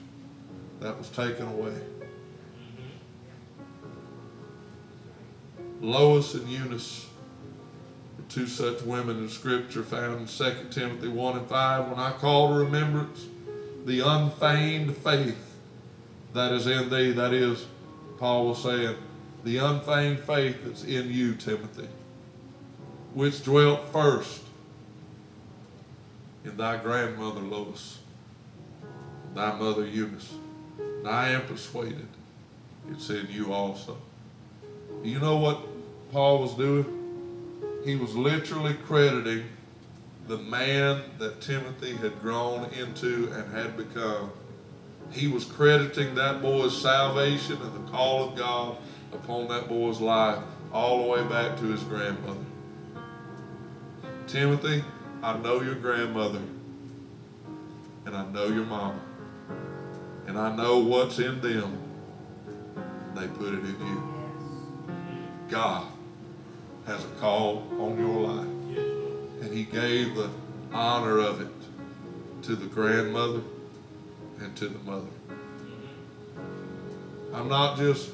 that 0.80 0.98
was 0.98 1.10
taken 1.10 1.48
away. 1.48 1.74
Lois 5.82 6.34
and 6.34 6.48
Eunice 6.50 7.10
two 8.30 8.46
such 8.46 8.84
women 8.84 9.18
in 9.18 9.30
Scripture 9.30 9.84
found 9.84 10.22
in 10.22 10.28
2 10.28 10.68
Timothy 10.70 11.08
1 11.08 11.38
and 11.38 11.48
5. 11.48 11.90
When 11.90 12.00
I 12.00 12.12
call 12.12 12.50
to 12.50 12.60
remembrance 12.64 13.26
the 13.86 14.02
unfeigned 14.02 14.96
faith 14.98 15.56
that 16.34 16.52
is 16.52 16.68
in 16.68 16.90
thee, 16.90 17.12
that 17.12 17.34
is, 17.34 17.66
Paul 18.20 18.50
was 18.50 18.62
saying, 18.62 18.96
the 19.44 19.58
unfeigned 19.58 20.20
faith 20.20 20.58
that's 20.64 20.84
in 20.84 21.12
you, 21.12 21.34
Timothy, 21.34 21.88
which 23.14 23.44
dwelt 23.44 23.90
first 23.92 24.44
in 26.46 26.56
thy 26.56 26.78
grandmother 26.78 27.42
Lois, 27.42 28.00
thy 29.34 29.58
mother 29.58 29.86
Eunice. 29.86 30.34
And 31.00 31.08
I 31.08 31.30
am 31.30 31.42
persuaded 31.48 32.08
it's 32.92 33.10
in 33.10 33.28
you 33.30 33.54
also. 33.54 33.98
You 35.04 35.20
know 35.20 35.38
what 35.38 35.60
Paul 36.12 36.40
was 36.40 36.54
doing? 36.56 37.00
he 37.84 37.96
was 37.96 38.16
literally 38.16 38.74
crediting 38.86 39.46
the 40.28 40.38
man 40.38 41.02
that 41.18 41.42
Timothy 41.42 41.96
had 41.96 42.20
grown 42.22 42.66
into 42.74 43.32
and 43.34 43.52
had 43.54 43.76
become 43.78 44.32
he 45.12 45.28
was 45.28 45.44
crediting 45.44 46.14
that 46.16 46.40
boy's 46.40 46.80
salvation 46.80 47.60
and 47.60 47.74
the 47.74 47.92
call 47.92 48.30
of 48.30 48.38
God 48.38 48.78
upon 49.12 49.48
that 49.48 49.68
boy's 49.68 50.00
life 50.00 50.38
all 50.72 51.02
the 51.02 51.10
way 51.10 51.24
back 51.24 51.58
to 51.58 51.64
his 51.64 51.82
grandmother. 51.84 52.46
Timothy, 54.28 54.84
I 55.24 55.36
know 55.40 55.62
your 55.62 55.74
grandmother, 55.74 56.42
and 58.06 58.16
I 58.16 58.24
know 58.28 58.50
your 58.50 58.66
mama, 58.66 59.00
and 60.30 60.38
I 60.38 60.56
know 60.56 60.78
what's 60.78 61.18
in 61.18 61.42
them. 61.42 61.76
They 63.16 63.28
put 63.28 63.52
it 63.52 63.62
in 63.62 63.80
you. 63.80 64.14
God 65.50 65.88
has 66.86 67.04
a 67.04 67.08
call 67.20 67.68
on 67.80 67.98
your 67.98 68.28
life, 68.28 68.78
and 69.42 69.52
He 69.52 69.64
gave 69.64 70.14
the 70.14 70.30
honor 70.72 71.18
of 71.18 71.42
it 71.42 72.44
to 72.44 72.56
the 72.56 72.68
grandmother 72.68 73.42
and 74.40 74.56
to 74.58 74.68
the 74.68 74.78
mother. 74.80 75.08
I'm 77.34 77.50
not 77.50 77.80
just 77.80 78.12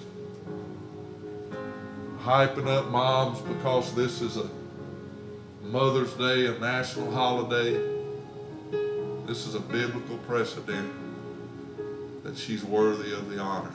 hyping 2.20 2.68
up 2.68 2.88
moms 2.92 3.42
because 3.42 3.94
this 3.94 4.22
is 4.22 4.38
a 4.38 4.50
Mother's 5.64 6.14
Day, 6.14 6.46
a 6.46 6.58
national 6.60 7.12
holiday. 7.12 7.74
This 9.26 9.48
is 9.48 9.56
a 9.56 9.60
biblical 9.60 10.18
precedent 10.20 11.05
she's 12.38 12.64
worthy 12.64 13.14
of 13.14 13.30
the 13.30 13.40
honor. 13.40 13.72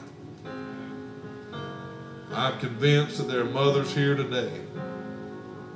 I'm 2.33 2.57
convinced 2.59 3.17
that 3.17 3.27
there 3.27 3.41
are 3.41 3.45
mothers 3.45 3.93
here 3.93 4.15
today 4.15 4.51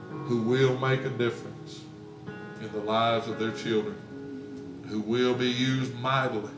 who 0.10 0.42
will 0.42 0.78
make 0.80 1.02
a 1.02 1.10
difference 1.10 1.82
in 2.62 2.72
the 2.72 2.80
lives 2.80 3.28
of 3.28 3.38
their 3.40 3.52
children, 3.52 3.96
who 4.88 5.02
will 5.02 5.36
be 5.36 5.50
used 5.50 5.94
mightily 6.00 6.52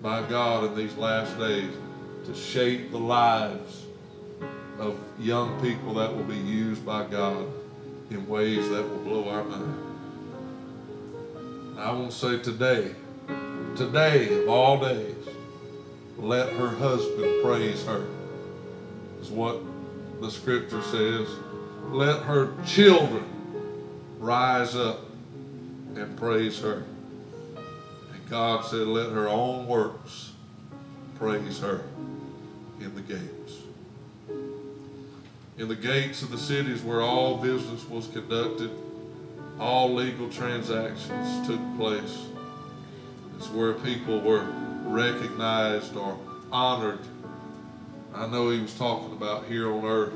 by 0.00 0.22
God 0.28 0.64
in 0.64 0.74
these 0.74 0.96
last 0.96 1.38
days 1.38 1.70
to 2.24 2.34
shape 2.34 2.90
the 2.90 2.98
lives 2.98 3.84
of 4.78 4.98
young 5.18 5.60
people 5.60 5.94
that 5.94 6.14
will 6.14 6.24
be 6.24 6.36
used 6.36 6.84
by 6.84 7.04
God 7.04 7.46
in 8.10 8.26
ways 8.26 8.68
that 8.70 8.82
will 8.82 8.98
blow 8.98 9.28
our 9.28 9.44
mind. 9.44 9.78
I 11.78 11.92
want 11.92 12.10
to 12.10 12.16
say 12.16 12.38
today, 12.38 12.94
today 13.76 14.42
of 14.42 14.48
all 14.48 14.80
days, 14.80 15.21
let 16.18 16.52
her 16.52 16.68
husband 16.68 17.42
praise 17.42 17.84
her, 17.84 18.06
is 19.20 19.30
what 19.30 19.60
the 20.20 20.30
scripture 20.30 20.82
says. 20.82 21.28
Let 21.88 22.22
her 22.22 22.54
children 22.64 23.24
rise 24.18 24.76
up 24.76 25.00
and 25.96 26.16
praise 26.16 26.60
her. 26.60 26.84
And 27.56 28.30
God 28.30 28.64
said, 28.64 28.86
let 28.86 29.10
her 29.10 29.28
own 29.28 29.66
works 29.66 30.32
praise 31.16 31.58
her 31.60 31.84
in 32.80 32.94
the 32.94 33.00
gates. 33.00 33.58
In 35.58 35.68
the 35.68 35.76
gates 35.76 36.22
of 36.22 36.30
the 36.30 36.38
cities 36.38 36.82
where 36.82 37.02
all 37.02 37.36
business 37.36 37.88
was 37.88 38.06
conducted, 38.06 38.70
all 39.60 39.92
legal 39.92 40.28
transactions 40.30 41.46
took 41.46 41.60
place. 41.76 42.26
It's 43.42 43.50
where 43.50 43.72
people 43.72 44.20
were 44.20 44.46
recognized 44.84 45.96
or 45.96 46.16
honored. 46.52 47.00
I 48.14 48.28
know 48.28 48.50
he 48.50 48.60
was 48.60 48.72
talking 48.72 49.10
about 49.10 49.46
here 49.46 49.68
on 49.68 49.84
earth, 49.84 50.12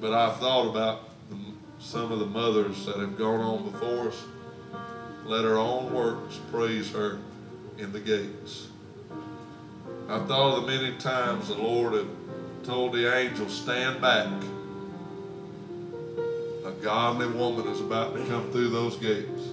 but 0.00 0.12
I've 0.12 0.38
thought 0.38 0.68
about 0.68 1.10
the, 1.30 1.36
some 1.78 2.10
of 2.10 2.18
the 2.18 2.26
mothers 2.26 2.86
that 2.86 2.96
have 2.96 3.16
gone 3.16 3.40
on 3.40 3.70
before 3.70 4.08
us. 4.08 4.20
Let 5.26 5.44
her 5.44 5.58
own 5.58 5.92
works 5.92 6.40
praise 6.50 6.90
her 6.90 7.20
in 7.78 7.92
the 7.92 8.00
gates. 8.00 8.66
I've 10.08 10.26
thought 10.26 10.58
of 10.58 10.66
the 10.66 10.72
many 10.72 10.96
times 10.96 11.46
the 11.46 11.54
Lord 11.54 11.92
had 11.92 12.08
told 12.64 12.94
the 12.94 13.16
angel, 13.16 13.48
Stand 13.48 14.00
back. 14.00 14.26
A 16.64 16.72
godly 16.82 17.28
woman 17.28 17.68
is 17.68 17.80
about 17.80 18.16
to 18.16 18.24
come 18.24 18.50
through 18.50 18.70
those 18.70 18.96
gates. 18.96 19.47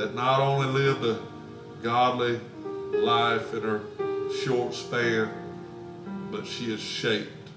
That 0.00 0.14
not 0.14 0.40
only 0.40 0.66
lived 0.66 1.04
a 1.04 1.18
godly 1.82 2.40
life 2.90 3.52
in 3.52 3.60
her 3.60 3.82
short 4.42 4.72
span, 4.72 5.30
but 6.30 6.46
she 6.46 6.70
has 6.70 6.80
shaped 6.80 7.50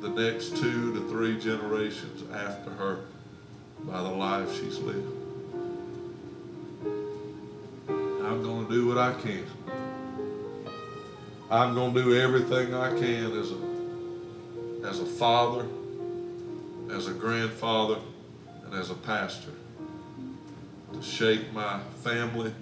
the 0.00 0.08
next 0.08 0.56
two 0.56 0.94
to 0.94 1.06
three 1.10 1.38
generations 1.38 2.22
after 2.32 2.70
her 2.70 3.00
by 3.80 4.02
the 4.02 4.08
life 4.08 4.50
she's 4.58 4.78
lived. 4.78 5.12
I'm 7.90 8.42
going 8.42 8.66
to 8.66 8.72
do 8.72 8.86
what 8.86 8.96
I 8.96 9.12
can. 9.20 9.44
I'm 11.50 11.74
going 11.74 11.92
to 11.92 12.02
do 12.02 12.18
everything 12.18 12.72
I 12.72 12.98
can 12.98 13.38
as 13.38 13.52
a, 13.52 14.88
as 14.88 15.00
a 15.00 15.04
father, 15.04 15.66
as 16.90 17.08
a 17.08 17.12
grandfather, 17.12 17.98
and 18.64 18.72
as 18.72 18.88
a 18.88 18.94
pastor 18.94 19.52
to 20.98 21.04
shape 21.04 21.52
my 21.52 21.78
family, 22.02 22.52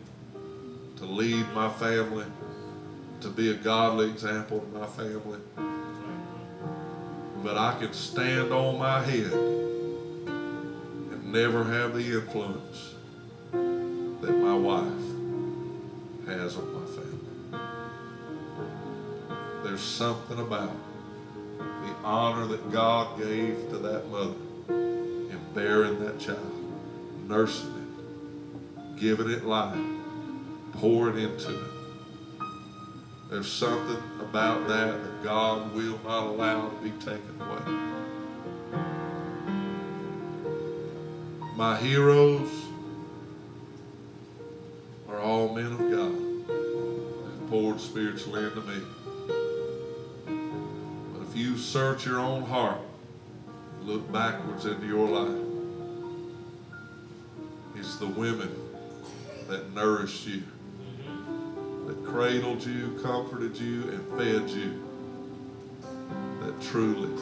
to 0.96 1.04
lead 1.04 1.46
my 1.54 1.70
family, 1.70 2.26
to 3.20 3.28
be 3.28 3.50
a 3.50 3.54
godly 3.54 4.10
example 4.10 4.58
to 4.60 4.66
my 4.78 4.86
family. 4.86 5.38
But 7.42 7.56
I 7.56 7.78
can 7.78 7.94
stand 7.94 8.52
on 8.52 8.78
my 8.78 9.02
head 9.02 9.32
and 9.32 11.32
never 11.32 11.64
have 11.64 11.94
the 11.94 12.00
influence 12.00 12.94
that 13.52 14.32
my 14.32 14.54
wife 14.54 14.84
has 16.26 16.56
on 16.56 16.74
my 16.74 16.84
family. 16.86 17.20
There's 19.62 19.80
something 19.80 20.40
about 20.40 20.76
the 21.58 21.94
honor 22.04 22.46
that 22.46 22.70
God 22.70 23.18
gave 23.18 23.70
to 23.70 23.78
that 23.78 24.06
mother 24.08 24.34
in 24.68 25.40
bearing 25.54 25.98
that 26.04 26.20
child, 26.20 26.52
nursing 27.26 27.74
it, 27.76 27.85
giving 28.96 29.30
it 29.30 29.44
life, 29.44 29.78
pouring 30.72 31.18
into 31.18 31.54
it. 31.54 31.70
There's 33.30 33.50
something 33.50 34.02
about 34.20 34.66
that 34.68 35.02
that 35.02 35.22
God 35.22 35.74
will 35.74 36.00
not 36.04 36.26
allow 36.26 36.68
to 36.68 36.76
be 36.76 36.90
taken 36.92 37.40
away. 37.40 37.86
My 41.56 41.76
heroes 41.76 42.50
are 45.08 45.18
all 45.20 45.54
men 45.54 45.72
of 45.72 45.78
God 45.78 46.14
that 46.46 47.50
poured 47.50 47.80
spiritually 47.80 48.44
into 48.44 48.60
me. 48.62 48.80
But 51.12 51.22
if 51.28 51.36
you 51.36 51.58
search 51.58 52.06
your 52.06 52.20
own 52.20 52.44
heart, 52.44 52.80
look 53.82 54.10
backwards 54.12 54.66
into 54.66 54.86
your 54.86 55.08
life, 55.08 55.42
it's 57.74 57.96
the 57.96 58.06
women 58.06 58.65
that 59.48 59.72
nourished 59.74 60.26
you, 60.26 60.42
that 61.86 62.04
cradled 62.04 62.64
you, 62.64 62.98
comforted 63.02 63.56
you, 63.56 63.82
and 63.90 64.18
fed 64.18 64.50
you, 64.50 64.82
that 66.40 66.60
truly 66.60 67.16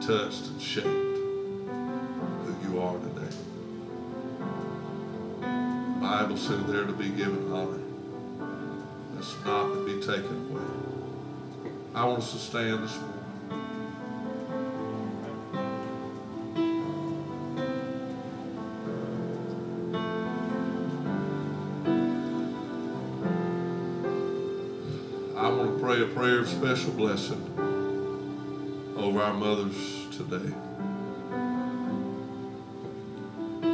touched 0.00 0.46
and 0.46 0.60
shaped 0.60 0.86
who 0.86 2.56
you 2.68 2.80
are 2.80 2.98
today. 2.98 3.36
The 5.40 6.00
Bible 6.00 6.36
said 6.36 6.66
they're 6.66 6.84
to 6.84 6.92
be 6.92 7.10
given 7.10 7.52
honor. 7.52 7.80
That's 9.14 9.34
not 9.44 9.72
to 9.72 9.84
be 9.84 10.00
taken 10.00 10.50
away. 10.50 11.72
I 11.94 12.04
want 12.04 12.18
us 12.18 12.32
to 12.32 12.38
stand 12.38 12.82
this 12.84 12.96
morning. 12.98 13.15
Prayer 26.26 26.40
of 26.40 26.48
special 26.48 26.90
blessing 26.94 27.40
over 28.96 29.22
our 29.22 29.32
mothers 29.32 30.08
today. 30.10 30.65